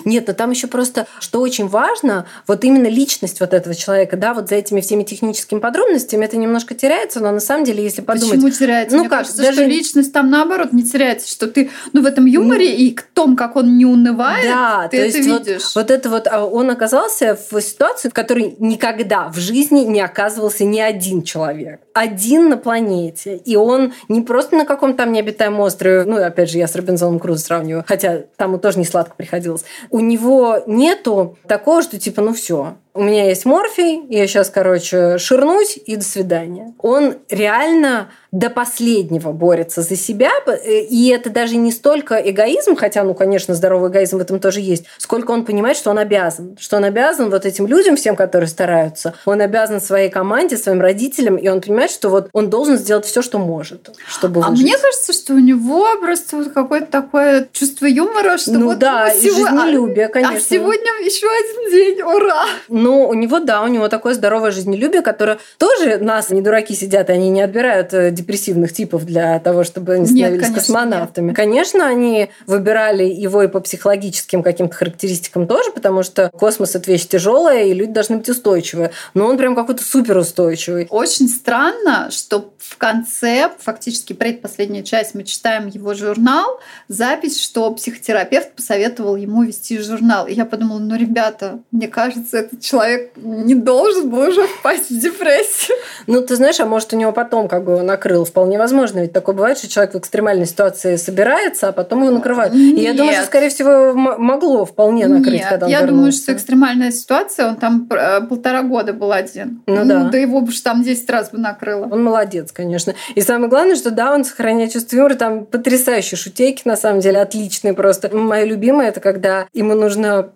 нет, 0.05 0.27
но 0.29 0.35
там 0.35 0.51
еще 0.51 0.67
просто, 0.67 1.07
что 1.19 1.41
очень 1.41 1.69
важно, 1.69 2.27
вот 2.47 2.65
именно 2.65 2.87
личность 2.87 3.41
вот 3.41 3.55
этого 3.55 3.75
человека, 3.75 4.17
да, 4.17 4.35
вот 4.35 4.49
за 4.49 4.57
этими 4.57 4.81
всеми 4.81 5.03
техническими 5.03 5.59
подробностями 5.59 6.25
это 6.25 6.37
немножко 6.37 6.75
теряется, 6.75 7.21
но 7.21 7.31
на 7.31 7.41
самом 7.41 7.65
деле, 7.65 7.83
если 7.83 8.03
подумать... 8.03 8.37
Почему 8.37 8.51
теряется? 8.51 8.97
Ну 8.97 9.03
Мне 9.03 9.09
как, 9.09 9.21
кажется, 9.21 9.43
даже... 9.43 9.55
что 9.55 9.65
личность 9.65 10.13
там 10.13 10.31
наоборот 10.31 10.73
не 10.73 10.83
теряется, 10.83 11.29
что 11.29 11.47
ты, 11.47 11.71
ну, 11.93 12.03
в 12.03 12.07
этом 12.07 12.27
юморе 12.27 12.69
ну... 12.69 12.77
и 12.77 12.91
к 12.91 13.03
том, 13.03 13.37
как 13.37 13.57
он 13.57 13.77
не 13.77 13.87
унывает, 13.87 14.45
да, 14.45 14.89
ты 14.89 14.97
то 14.97 15.03
это 15.05 15.17
есть 15.19 15.29
видишь. 15.29 15.63
Вот, 15.75 15.83
вот 15.83 15.91
это 15.91 16.09
вот, 16.11 16.27
а 16.27 16.45
он 16.45 16.71
оказался 16.71 17.39
в 17.51 17.61
ситуации, 17.61 18.09
в 18.09 18.15
которой 18.15 18.57
никогда 18.59 19.29
в 19.29 19.39
жизни 19.39 19.81
не 19.81 20.01
оказывался 20.01 20.65
ни 20.65 20.81
один 20.81 21.23
человек. 21.23 21.81
Один 21.95 22.49
на 22.49 22.57
планете. 22.57 23.37
И 23.37 23.57
он 23.57 23.93
не 24.09 24.21
просто 24.23 24.57
на 24.57 24.65
каком-то 24.65 24.99
там 24.99 25.13
необитаемом 25.13 25.61
острове, 25.61 26.05
ну, 26.05 26.23
опять 26.23 26.51
же, 26.51 26.59
я 26.59 26.69
с 26.69 26.75
Робинзоном 26.75 27.19
Крузо 27.19 27.45
сравниваю, 27.45 27.85
хотя 27.87 28.23
там 28.37 28.51
ему 28.51 28.59
тоже 28.59 28.79
не 28.79 28.85
сладко 28.85 29.15
приходилось. 29.17 29.65
У 29.91 30.01
него 30.01 30.63
нету 30.67 31.39
такого, 31.47 31.83
что 31.83 31.99
типа, 31.99 32.23
ну 32.23 32.33
все, 32.33 32.77
у 32.95 33.03
меня 33.03 33.29
есть 33.29 33.45
морфий, 33.45 34.03
я 34.09 34.27
сейчас, 34.27 34.51
короче, 34.51 35.19
ширнусь 35.19 35.79
и 35.85 35.97
до 35.97 36.05
свидания. 36.05 36.75
Он 36.79 37.17
реально 37.29 38.11
до 38.33 38.49
последнего 38.49 39.33
борется 39.33 39.83
за 39.83 39.97
себя, 39.97 40.31
и 40.65 41.09
это 41.09 41.31
даже 41.31 41.57
не 41.57 41.73
столько 41.73 42.15
эгоизм, 42.15 42.77
хотя, 42.77 43.03
ну, 43.03 43.15
конечно, 43.15 43.55
здоровый 43.55 43.91
эгоизм 43.91 44.19
в 44.19 44.21
этом 44.21 44.39
тоже 44.39 44.61
есть, 44.61 44.85
сколько 44.99 45.33
он 45.33 45.45
понимает, 45.45 45.77
что 45.77 45.91
он 45.91 45.99
обязан, 45.99 46.57
что 46.59 46.77
он 46.77 46.85
обязан 46.85 47.31
вот 47.31 47.45
этим 47.45 47.67
людям, 47.67 47.97
всем, 47.97 48.15
которые 48.15 48.49
стараются, 48.49 49.15
он 49.25 49.41
обязан 49.41 49.81
своей 49.81 50.11
команде, 50.11 50.57
своим 50.57 50.81
родителям, 50.81 51.37
и 51.37 51.49
он 51.49 51.61
понимает, 51.61 51.91
что 51.91 52.09
вот 52.09 52.29
он 52.33 52.51
должен 52.51 52.79
сделать 52.79 53.05
все, 53.05 53.21
что 53.21 53.39
может, 53.39 53.91
чтобы 54.07 54.43
выжить. 54.43 54.61
А 54.61 54.63
мне 54.63 54.79
кажется, 54.79 55.13
что 55.13 55.35
у 55.35 55.39
него 55.41 55.87
просто 56.01 56.37
вот 56.37 56.53
какое-то 56.53 56.87
такое 56.87 57.49
чувство 57.53 57.87
юмора, 57.87 58.39
что 58.39 58.53
ну, 58.53 58.67
вот 58.67 58.79
да, 58.79 59.11
всего... 59.11 59.35
жизнелюбие, 59.35 60.07
конечно. 60.09 60.37
А 60.37 60.41
сегодня 60.41 60.93
еще 61.05 61.27
один 61.27 61.71
день, 61.73 62.03
ура! 62.03 62.45
Но 62.81 63.09
у 63.09 63.15
него, 63.15 63.41
да, 63.41 63.63
у 63.63 63.69
него 63.69 63.89
такое 63.89 64.15
здоровое 64.15 64.51
жизнелюбие, 64.51 65.03
которое 65.03 65.39
тоже 65.59 65.99
нас, 65.99 66.31
не 66.31 66.41
дураки, 66.41 66.75
сидят, 66.75 67.11
и 67.11 67.13
они 67.13 67.29
не 67.29 67.43
отбирают 67.43 67.93
э, 67.93 68.11
депрессивных 68.11 68.73
типов 68.73 69.05
для 69.05 69.39
того, 69.39 69.65
чтобы 69.65 69.95
они 69.95 70.07
становились 70.07 70.33
нет, 70.33 70.41
конечно, 70.41 70.55
космонавтами. 70.55 71.27
Нет. 71.29 71.37
Конечно, 71.37 71.87
они 71.87 72.31
выбирали 72.47 73.05
его 73.05 73.43
и 73.43 73.49
по 73.49 73.61
психологическим 73.61 74.43
каким-то 74.43 74.75
характеристикам 74.75 75.47
тоже, 75.47 75.71
потому 75.73 76.03
что 76.03 76.31
космос 76.31 76.75
это 76.75 76.91
вещь 76.91 77.07
тяжелая, 77.07 77.65
и 77.65 77.75
люди 77.75 77.93
должны 77.93 78.17
быть 78.17 78.29
устойчивы. 78.29 78.93
Но 79.15 79.27
он 79.27 79.37
прям 79.37 79.55
какой-то 79.55 79.85
суперустойчивый. 79.85 80.87
Очень 80.91 81.29
странно, 81.29 82.11
что 82.11 82.53
в 82.59 82.77
конце, 82.79 83.51
фактически 83.59 84.13
предпоследняя 84.13 84.83
часть, 84.83 85.15
мы 85.15 85.25
читаем 85.25 85.67
его 85.67 85.95
журнал, 85.95 86.61
запись, 86.89 87.43
что 87.43 87.71
психотерапевт 87.73 88.53
посоветовал 88.53 89.17
ему 89.17 89.43
вести 89.43 89.79
журнал. 89.79 90.27
И 90.27 90.35
я 90.35 90.47
подумала, 90.47 90.79
ну, 90.79 90.97
ребята, 90.97 91.61
мне 91.71 91.89
кажется, 91.89 92.39
этот 92.39 92.63
человек 92.71 93.13
не 93.17 93.55
должен 93.55 94.11
был 94.11 94.29
уже 94.29 94.47
впасть 94.47 94.91
в 94.91 94.99
депрессию. 94.99 95.77
Ну, 96.07 96.23
ты 96.23 96.37
знаешь, 96.37 96.61
а 96.61 96.67
может, 96.67 96.93
у 96.93 96.97
него 96.97 97.13
потом 97.13 97.49
как 97.49 97.65
бы 97.65 97.73
его 97.73 97.83
накрыл. 97.83 98.25
Вполне 98.25 98.59
возможно. 98.59 99.01
Ведь 99.01 99.13
такое 99.13 99.35
бывает, 99.35 99.59
что 99.59 99.69
человек 99.69 99.95
в 99.95 99.99
экстремальной 99.99 100.47
ситуации 100.47 100.97
собирается, 100.97 101.69
а 101.69 101.73
потом 101.73 102.03
его 102.03 102.13
накрывает. 102.13 102.53
Нет. 102.53 102.79
И 102.79 102.83
я 102.83 102.95
думаю, 102.95 103.15
что, 103.15 103.25
скорее 103.25 103.49
всего, 103.49 103.93
могло 103.95 104.65
вполне 104.65 105.09
накрыть, 105.09 105.41
Нет, 105.41 105.49
когда 105.49 105.67
он 105.67 105.73
я 105.73 105.81
вернулся. 105.81 105.97
думаю, 105.97 106.13
что 106.13 106.33
экстремальная 106.33 106.91
ситуация, 106.93 107.49
он 107.49 107.57
там 107.57 107.89
э, 107.91 108.21
полтора 108.23 108.63
года 108.63 108.93
был 108.93 109.13
один. 109.13 109.63
Ну, 109.67 109.85
ну 109.85 109.85
да. 109.85 110.09
Да 110.11 110.19
его 110.19 110.41
бы 110.41 110.53
там 110.63 110.83
10 110.83 111.11
раз 111.11 111.31
бы 111.31 111.39
накрыло. 111.39 111.89
Он 111.91 112.05
молодец, 112.05 112.53
конечно. 112.53 112.95
И 113.15 113.21
самое 113.21 113.49
главное, 113.49 113.77
что 113.77 113.91
да, 113.91 114.15
он 114.15 114.25
сохраняет 114.25 114.73
чувство 114.73 114.97
юмора. 114.97 115.15
Там 115.15 115.45
потрясающие 115.47 116.19
шутейки, 116.19 116.63
на 116.65 116.77
самом 116.77 117.01
деле, 117.01 117.21
отличные 117.21 117.75
просто. 117.75 118.15
Моя 118.15 118.45
любимая, 118.45 118.89
это 118.89 119.01
когда 119.01 119.47
ему 119.53 119.75
нужно 119.75 120.31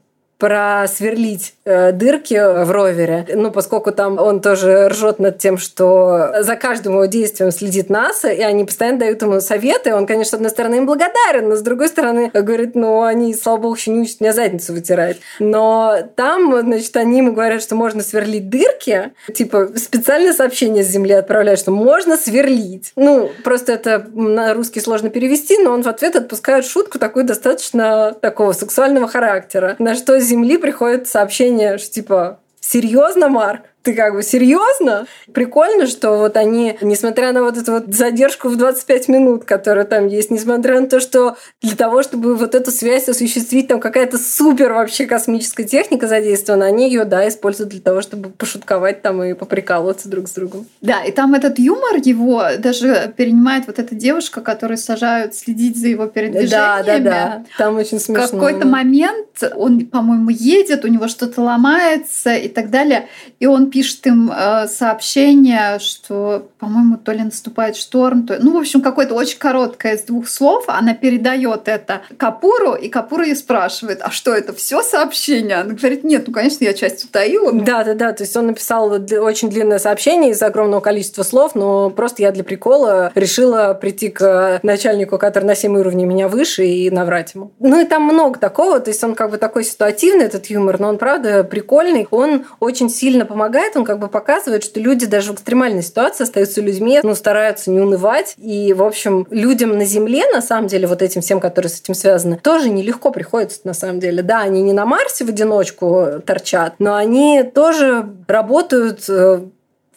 просверлить 0.45 1.55
э, 1.65 1.93
дырки 1.93 2.35
в 2.35 2.71
ровере. 2.71 3.27
Ну, 3.35 3.51
поскольку 3.51 3.93
там 3.93 4.19
он 4.19 4.43
тоже 4.43 4.89
ржет 4.89 5.19
над 5.19 5.39
тем, 5.39 5.57
что 5.57 6.35
за 6.41 6.57
каждым 6.57 6.93
его 6.93 7.07
действием 7.07 7.51
следит 7.51 7.89
НАСА, 7.89 8.29
и 8.29 8.43
они 8.43 8.65
постоянно 8.65 8.99
дают 8.99 9.23
ему 9.23 9.41
советы. 9.41 9.95
Он, 9.95 10.07
конечно, 10.07 10.33
с 10.33 10.35
одной 10.35 10.51
стороны, 10.51 10.75
им 10.75 10.87
благодарен, 10.87 11.49
но 11.49 11.57
с 11.57 11.63
другой 11.63 11.89
стороны, 11.89 12.31
говорит, 12.35 12.75
ну, 12.75 13.05
они, 13.05 13.33
слава 13.33 13.57
богу, 13.57 13.75
еще 13.75 13.91
не 13.91 14.01
учат 14.01 14.21
меня 14.21 14.35
задницу 14.35 14.75
вытирать. 14.75 15.17
Но 15.39 15.97
там, 16.15 16.61
значит, 16.61 16.95
они 16.99 17.19
ему 17.19 17.33
говорят, 17.33 17.63
что 17.63 17.75
можно 17.75 18.03
сверлить 18.03 18.51
дырки. 18.51 19.13
Типа, 19.33 19.71
специальное 19.77 20.35
сообщение 20.35 20.85
с 20.85 20.89
Земли 20.89 21.15
отправляют, 21.15 21.59
что 21.59 21.71
можно 21.71 22.19
сверлить. 22.19 22.93
Ну, 22.97 23.31
просто 23.45 23.73
это 23.73 24.07
на 24.13 24.53
русский 24.53 24.81
сложно 24.81 25.09
перевести, 25.09 25.57
но 25.57 25.71
он 25.71 25.83
в 25.83 25.89
ответ 25.89 26.17
отпускает 26.17 26.67
шутку 26.67 26.99
такую 26.99 27.25
достаточно 27.25 28.15
такого 28.21 28.53
сексуального 28.53 29.09
характера. 29.09 29.77
На 29.79 29.95
что 29.95 30.21
Земли 30.35 30.59
приходит 30.59 31.07
сообщение, 31.07 31.79
что 31.79 31.93
типа 31.93 32.41
Серьезно, 32.59 33.29
Марк? 33.29 33.67
Ты 33.85 33.93
как 33.93 34.15
бы 34.15 34.23
серьезно? 34.23 35.07
Прикольно, 35.33 35.87
что 35.87 36.17
вот 36.17 36.37
они, 36.39 36.77
несмотря 36.81 37.33
на 37.33 37.43
вот 37.43 37.59
эту 37.59 37.73
вот 37.73 37.95
задержку 37.95 38.49
в 38.49 38.57
25 38.57 39.09
минут, 39.09 39.45
которая 39.45 39.85
там 39.85 40.07
есть, 40.07 40.31
несмотря 40.31 40.81
на 40.81 40.87
то, 40.87 41.01
что 41.01 41.37
для 41.61 41.77
того, 41.77 42.03
чтобы 42.03 42.35
вот 42.35 42.55
эту 42.55 42.71
связь 42.71 43.09
осуществить, 43.11 43.69
там 43.69 43.81
какая-то 43.81 44.17
супер 44.17 44.73
вообще 44.73 45.05
космическая 45.05 45.65
техника 45.65 46.09
задействована, 46.09 46.65
они 46.65 46.89
ее, 46.89 47.05
да, 47.05 47.29
используют 47.29 47.71
для 47.71 47.81
того, 47.83 48.01
чтобы 48.01 48.31
пошутковать 48.31 49.03
там 49.03 49.23
и 49.23 49.35
поприкалываться 49.35 50.09
друг 50.09 50.29
с 50.29 50.33
другом. 50.33 50.67
Да, 50.81 51.05
и 51.05 51.13
там 51.13 51.35
этот 51.35 51.59
юмор 51.59 51.97
его 52.03 52.43
даже 52.59 53.13
перенимает 53.15 53.67
вот 53.67 53.79
эта 53.79 53.95
девушка, 53.95 54.41
которую 54.41 54.79
сажают 54.79 55.35
следить 55.35 55.79
за 55.79 55.89
его 55.89 56.07
передвижениями. 56.07 56.51
Да, 56.51 56.83
да, 56.83 56.99
да. 56.99 57.45
Там 57.59 57.77
очень 57.77 58.01
смешно. 58.01 58.29
В 58.29 58.31
какой-то 58.31 58.67
момент 58.67 59.27
он, 59.55 59.85
по-моему, 59.85 60.31
едет, 60.31 60.87
у 60.87 60.89
него 60.89 61.07
что-то 61.07 61.43
ломается 61.43 62.35
и 62.35 62.49
так 62.49 62.71
далее, 62.71 63.09
и 63.41 63.47
он 63.47 63.74
пишет 63.75 64.07
им 64.07 64.31
э, 64.31 64.69
сообщение, 64.69 65.81
что, 65.81 66.47
по-моему, 66.61 66.97
то 66.97 67.11
ли 67.11 67.25
наступает 67.25 67.75
шторм, 67.75 68.25
то... 68.25 68.39
ну, 68.41 68.53
в 68.53 68.59
общем, 68.59 68.81
какое-то 68.81 69.15
очень 69.15 69.37
короткое 69.37 69.97
из 69.97 70.03
двух 70.03 70.29
слов. 70.29 70.67
Она 70.69 70.95
передает 70.95 71.67
это 71.67 72.03
Капуру, 72.17 72.75
и 72.75 72.89
Капура 72.89 73.25
ее 73.25 73.35
спрашивает, 73.35 73.99
а 74.01 74.13
что 74.13 74.33
это, 74.33 74.55
все 74.55 74.81
сообщение? 74.81 75.57
Она 75.57 75.75
говорит, 75.75 76.05
нет, 76.05 76.23
ну, 76.29 76.33
конечно, 76.33 76.63
я 76.63 76.73
часть 76.73 77.05
утаила. 77.05 77.51
Да, 77.53 77.83
да, 77.83 77.95
да. 77.95 78.13
То 78.13 78.23
есть 78.23 78.37
он 78.37 78.47
написал 78.47 78.93
очень 78.93 79.51
длинное 79.51 79.81
сообщение 79.81 80.31
из 80.31 80.41
огромного 80.41 80.81
количества 80.81 81.25
слов, 81.25 81.57
но 81.57 81.91
просто 81.91 82.23
я 82.23 82.31
для 82.31 82.45
прикола 82.45 83.11
решила 83.17 83.75
прийти 83.75 84.09
к 84.09 84.61
начальнику, 84.63 85.19
который 85.19 85.47
на 85.47 85.57
7 85.57 85.77
уровней 85.77 86.07
меня 86.07 86.29
выше, 86.29 86.65
и 86.65 86.91
наврать 86.93 87.35
ему. 87.35 87.51
Ну 87.59 87.81
и 87.81 87.85
там 87.87 88.05
много 88.05 88.39
такого, 88.39 88.79
то 88.79 88.91
есть 88.91 89.03
он 89.03 89.17
как 89.17 89.33
бы 89.33 89.39
такой 89.39 89.65
ситуативный, 89.65 90.27
этот 90.27 90.47
юмор, 90.47 90.79
но 90.79 90.91
он, 90.91 90.99
правда, 90.99 91.43
прикольный. 91.43 92.07
Он 92.13 92.45
очень 92.61 92.89
сильно 92.89 93.27
помогает 93.27 93.64
помогает, 93.65 93.77
он 93.77 93.85
как 93.85 93.99
бы 93.99 94.09
показывает, 94.09 94.65
что 94.65 94.81
люди 94.81 95.07
даже 95.07 95.33
в 95.33 95.35
экстремальной 95.35 95.83
ситуации 95.83 96.25
остаются 96.25 96.61
людьми, 96.61 97.01
ну, 97.03 97.15
стараются 97.15 97.71
не 97.71 97.81
унывать. 97.81 98.35
И, 98.39 98.73
в 98.73 98.83
общем, 98.83 99.27
людям 99.31 99.77
на 99.77 99.85
Земле, 99.85 100.25
на 100.33 100.43
самом 100.43 100.69
деле, 100.69 100.87
вот 100.87 101.03
этим 101.03 101.21
всем, 101.21 101.41
которые 101.41 101.71
с 101.71 101.81
этим 101.81 101.95
связаны, 101.95 102.37
тоже 102.37 102.71
нелегко 102.71 103.11
приходится, 103.11 103.61
на 103.65 103.75
самом 103.75 104.01
деле. 104.01 104.23
Да, 104.23 104.41
они 104.41 104.63
не 104.63 104.73
на 104.73 104.87
Марсе 104.87 105.25
в 105.25 105.29
одиночку 105.29 106.23
торчат, 106.25 106.75
но 106.79 106.95
они 106.95 107.43
тоже 107.43 108.07
работают 108.27 109.09
э, 109.09 109.41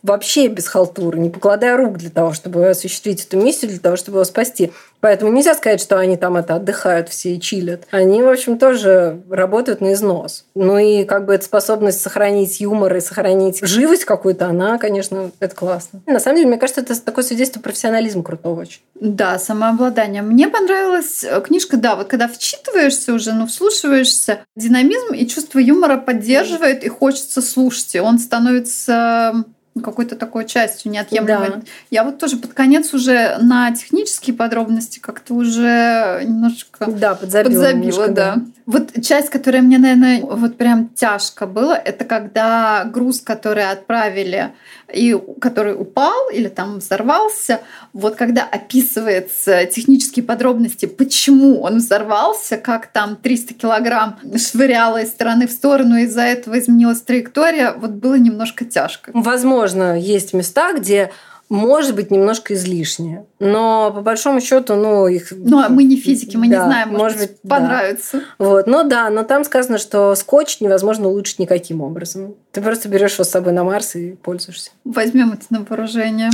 вообще 0.03 0.47
без 0.47 0.67
халтуры, 0.67 1.19
не 1.19 1.29
покладая 1.29 1.77
рук 1.77 1.97
для 1.97 2.09
того, 2.09 2.33
чтобы 2.33 2.69
осуществить 2.69 3.25
эту 3.25 3.37
миссию, 3.37 3.69
для 3.69 3.79
того, 3.79 3.95
чтобы 3.95 4.17
его 4.17 4.25
спасти. 4.25 4.71
Поэтому 4.99 5.31
нельзя 5.31 5.53
сказать, 5.55 5.81
что 5.81 5.99
они 5.99 6.17
там 6.17 6.37
это 6.37 6.55
отдыхают 6.55 7.09
все 7.09 7.35
и 7.35 7.39
чилят. 7.39 7.83
Они, 7.91 8.21
в 8.21 8.27
общем, 8.27 8.57
тоже 8.57 9.21
работают 9.29 9.81
на 9.81 9.93
износ. 9.93 10.45
Ну 10.55 10.77
и 10.77 11.03
как 11.03 11.25
бы 11.25 11.35
эта 11.35 11.45
способность 11.45 12.01
сохранить 12.01 12.59
юмор 12.59 12.95
и 12.95 12.99
сохранить 12.99 13.59
живость 13.61 14.05
какую-то, 14.05 14.47
она, 14.47 14.77
конечно, 14.77 15.31
это 15.39 15.55
классно. 15.55 16.01
На 16.05 16.19
самом 16.19 16.37
деле, 16.37 16.49
мне 16.49 16.57
кажется, 16.57 16.81
это 16.81 16.99
такое 16.99 17.23
свидетельство 17.23 17.61
профессионализма 17.61 18.23
крутого 18.23 18.61
очень. 18.61 18.81
Да, 18.95 19.37
самообладание. 19.37 20.21
Мне 20.21 20.47
понравилась 20.47 21.23
э, 21.23 21.41
книжка, 21.41 21.77
да, 21.77 21.95
вот 21.95 22.07
когда 22.07 22.27
вчитываешься 22.27 23.13
уже, 23.13 23.33
ну, 23.33 23.45
вслушиваешься, 23.45 24.39
динамизм 24.55 25.13
и 25.13 25.27
чувство 25.27 25.59
юмора 25.59 25.97
поддерживает, 25.97 26.83
и 26.83 26.89
хочется 26.89 27.41
слушать. 27.41 27.93
И 27.95 27.99
он 27.99 28.17
становится 28.19 29.45
какой-то 29.81 30.15
такой 30.15 30.45
частью 30.45 30.91
неотъемлемой. 30.91 31.49
Да. 31.49 31.61
Я 31.89 32.03
вот 32.03 32.17
тоже 32.19 32.37
под 32.37 32.53
конец 32.53 32.93
уже 32.93 33.37
на 33.41 33.71
технические 33.73 34.35
подробности 34.35 34.99
как-то 34.99 35.33
уже 35.33 36.21
немножко 36.23 36.85
да, 36.91 37.15
подзабила, 37.15 37.51
подзабила 37.51 37.73
немножко, 37.73 38.07
да. 38.07 38.35
да. 38.35 38.41
Вот 38.67 38.91
часть, 39.01 39.29
которая 39.29 39.61
мне, 39.61 39.77
наверное, 39.77 40.21
вот 40.21 40.57
прям 40.57 40.89
тяжко 40.89 41.47
было, 41.47 41.73
это 41.73 42.03
когда 42.03 42.83
груз, 42.83 43.21
который 43.21 43.71
отправили 43.71 44.51
и 44.93 45.17
который 45.39 45.73
упал 45.73 46.29
или 46.29 46.49
там 46.49 46.79
взорвался, 46.79 47.61
вот 47.93 48.15
когда 48.15 48.43
описывается 48.43 49.65
технические 49.67 50.25
подробности, 50.25 50.85
почему 50.85 51.61
он 51.61 51.77
взорвался, 51.77 52.57
как 52.57 52.87
там 52.87 53.15
300 53.15 53.53
килограмм 53.53 54.19
швыряло 54.37 55.01
из 55.01 55.11
стороны 55.11 55.47
в 55.47 55.51
сторону, 55.51 55.95
из-за 55.99 56.23
этого 56.23 56.59
изменилась 56.59 56.99
траектория, 56.99 57.71
вот 57.71 57.91
было 57.91 58.15
немножко 58.15 58.65
тяжко. 58.65 59.11
Возможно, 59.13 59.97
есть 59.97 60.33
места, 60.33 60.73
где 60.73 61.11
может 61.49 61.95
быть 61.95 62.11
немножко 62.11 62.53
излишнее. 62.53 63.25
Но 63.39 63.91
по 63.93 64.01
большому 64.01 64.41
счету, 64.41 64.75
ну, 64.75 65.07
их... 65.07 65.31
Ну, 65.31 65.59
а 65.59 65.69
мы 65.69 65.83
не 65.83 65.95
физики, 65.95 66.35
мы 66.35 66.49
да, 66.49 66.55
не 66.55 66.63
знаем, 66.65 66.89
может, 66.89 67.01
может 67.01 67.19
быть, 67.19 67.41
понравится. 67.41 68.17
Да. 68.17 68.45
Вот, 68.45 68.67
но 68.67 68.83
да, 68.83 69.09
но 69.09 69.23
там 69.23 69.43
сказано, 69.43 69.77
что 69.77 70.13
скотч 70.15 70.59
невозможно 70.59 71.07
улучшить 71.07 71.39
никаким 71.39 71.81
образом. 71.81 72.35
Ты 72.51 72.61
просто 72.61 72.89
берешь 72.89 73.13
его 73.13 73.23
с 73.23 73.29
собой 73.29 73.53
на 73.53 73.63
Марс 73.63 73.95
и 73.95 74.11
пользуешься. 74.11 74.71
Возьмем 74.83 75.33
это 75.33 75.45
на 75.49 75.63
вооружение. 75.63 76.29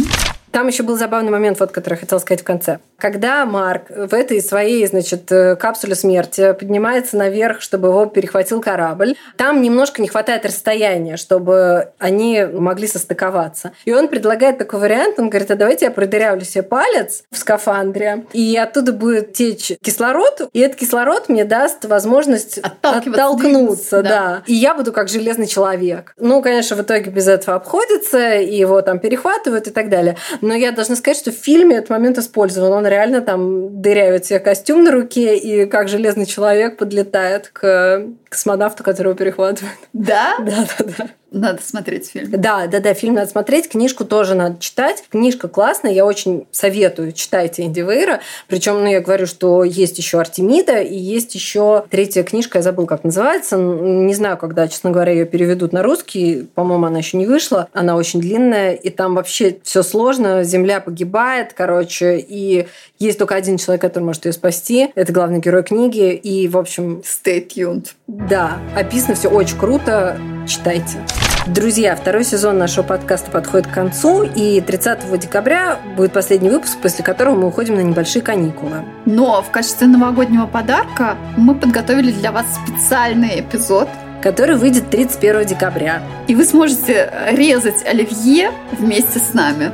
Там 0.54 0.68
еще 0.68 0.84
был 0.84 0.96
забавный 0.96 1.32
момент, 1.32 1.60
вот, 1.60 1.72
который 1.72 1.96
я 1.96 2.00
хотела 2.00 2.20
сказать 2.20 2.42
в 2.42 2.44
конце. 2.44 2.78
Когда 3.00 3.44
Марк 3.44 3.86
в 3.90 4.14
этой 4.14 4.40
своей, 4.40 4.86
значит, 4.86 5.32
э, 5.32 5.56
капсуле 5.56 5.96
смерти 5.96 6.54
поднимается 6.54 7.18
наверх, 7.18 7.60
чтобы 7.60 7.88
его 7.88 8.06
перехватил 8.06 8.62
корабль, 8.62 9.16
там 9.36 9.64
немножко 9.64 10.00
не 10.00 10.08
хватает 10.08 10.46
расстояния, 10.46 11.18
чтобы 11.18 11.90
они 11.98 12.46
могли 12.46 12.86
состыковаться. 12.86 13.72
И 13.86 13.94
он 13.94 14.08
предлагает 14.10 14.60
такой 14.60 14.80
вариант, 14.80 15.18
он 15.18 15.30
говорит, 15.30 15.50
а 15.50 15.56
давайте 15.56 15.86
я 15.86 15.92
продырявлю 15.92 16.46
себе 16.46 16.62
палец 16.62 17.24
в 17.32 17.38
скафандре, 17.38 18.26
и 18.32 18.56
оттуда 18.56 18.94
будет 18.94 19.34
течь 19.34 19.74
кислород, 19.82 20.50
и 20.54 20.60
этот 20.60 20.78
кислород 20.78 21.30
мне 21.30 21.46
даст 21.46 21.86
возможность 21.86 22.60
оттолкнуться, 22.60 24.04
да. 24.04 24.10
да. 24.10 24.44
И 24.46 24.54
я 24.54 24.76
буду 24.76 24.94
как 24.94 25.10
железный 25.10 25.48
человек. 25.48 26.14
Ну, 26.20 26.44
конечно, 26.44 26.76
в 26.76 26.82
итоге 26.84 27.10
без 27.10 27.28
этого 27.28 27.58
обходится, 27.58 28.36
и 28.36 28.56
его 28.56 28.84
там 28.84 29.00
перехватывают 29.00 29.66
и 29.66 29.72
так 29.72 29.90
далее. 29.90 30.16
Но 30.44 30.54
я 30.54 30.74
должна 30.74 30.98
сказать, 30.98 31.18
что 31.18 31.32
в 31.32 31.36
фильме 31.36 31.78
этот 31.78 31.90
момент 31.90 32.18
использован. 32.18 32.74
Он 32.74 32.86
реально 32.86 33.22
там 33.22 33.82
дырявит 33.82 34.26
себе 34.26 34.40
костюм 34.40 34.84
на 34.84 34.92
руке, 34.92 35.38
и 35.38 35.66
как 35.66 35.88
железный 35.88 36.26
человек 36.26 36.76
подлетает 36.76 37.48
к 37.48 38.06
космонавту, 38.34 38.84
которого 38.84 39.16
перехватывают. 39.16 39.78
Да? 39.94 40.36
Да, 40.44 40.68
да, 40.78 40.86
да. 40.98 41.10
Надо 41.34 41.64
смотреть 41.64 42.10
фильм. 42.10 42.30
Да, 42.30 42.68
да, 42.68 42.80
да, 42.80 42.94
фильм 42.94 43.16
надо 43.16 43.28
смотреть, 43.28 43.68
книжку 43.68 44.06
тоже 44.06 44.36
надо 44.36 44.60
читать. 44.60 45.04
Книжка 45.10 45.48
классная, 45.48 45.92
я 45.92 46.06
очень 46.06 46.46
советую, 46.52 47.12
читайте 47.12 47.64
Энди 47.64 47.80
Вейра. 47.80 48.22
Причем, 48.48 48.76
ну, 48.76 48.86
я 48.86 49.02
говорю, 49.02 49.26
что 49.26 49.64
есть 49.64 49.98
еще 49.98 50.20
Артемида 50.20 50.82
и 50.82 50.96
есть 50.96 51.34
еще 51.34 51.86
третья 51.90 52.22
книжка, 52.22 52.60
я 52.60 52.62
забыл, 52.62 52.86
как 52.86 53.04
называется. 53.04 53.58
Не 53.58 54.14
знаю, 54.14 54.38
когда, 54.38 54.68
честно 54.68 54.92
говоря, 54.92 55.12
ее 55.12 55.26
переведут 55.26 55.74
на 55.74 55.82
русский. 55.82 56.48
По-моему, 56.54 56.86
она 56.86 57.00
еще 57.00 57.18
не 57.18 57.26
вышла. 57.26 57.68
Она 57.74 57.96
очень 57.96 58.22
длинная, 58.22 58.74
и 58.74 58.92
там 58.92 59.16
вообще 59.16 59.58
все 59.64 59.82
сложно. 59.82 60.44
Земля 60.44 60.82
погибает, 60.82 61.54
короче, 61.54 62.20
и 62.20 62.68
есть 63.00 63.18
только 63.18 63.34
один 63.34 63.58
человек, 63.58 63.82
который 63.82 64.04
может 64.04 64.26
ее 64.26 64.34
спасти. 64.34 64.92
Это 64.94 65.12
главный 65.12 65.40
герой 65.40 65.64
книги. 65.64 66.14
И, 66.14 66.48
в 66.48 66.60
общем... 66.60 67.02
Stay 67.04 67.46
tuned. 67.48 67.88
Да, 68.30 68.60
описано 68.76 69.16
все 69.16 69.30
очень 69.30 69.58
круто. 69.58 70.18
Читайте. 70.48 70.98
Друзья, 71.46 71.96
второй 71.96 72.24
сезон 72.24 72.58
нашего 72.58 72.84
подкаста 72.84 73.30
подходит 73.30 73.68
к 73.68 73.74
концу, 73.74 74.24
и 74.24 74.62
30 74.62 75.20
декабря 75.20 75.78
будет 75.98 76.14
последний 76.14 76.50
выпуск, 76.50 76.78
после 76.82 77.04
которого 77.04 77.36
мы 77.36 77.48
уходим 77.48 77.76
на 77.76 77.82
небольшие 77.82 78.22
каникулы. 78.22 78.86
Но 79.06 79.42
в 79.42 79.52
качестве 79.52 79.88
новогоднего 79.88 80.48
подарка 80.48 81.18
мы 81.36 81.54
подготовили 81.54 82.12
для 82.12 82.32
вас 82.32 82.46
специальный 82.66 83.42
эпизод, 83.42 83.90
который 84.22 84.56
выйдет 84.56 84.90
31 84.90 85.46
декабря. 85.46 86.02
И 86.28 86.36
вы 86.36 86.46
сможете 86.46 87.12
резать 87.32 87.86
оливье 87.86 88.52
вместе 88.72 89.20
с 89.20 89.34
нами. 89.34 89.72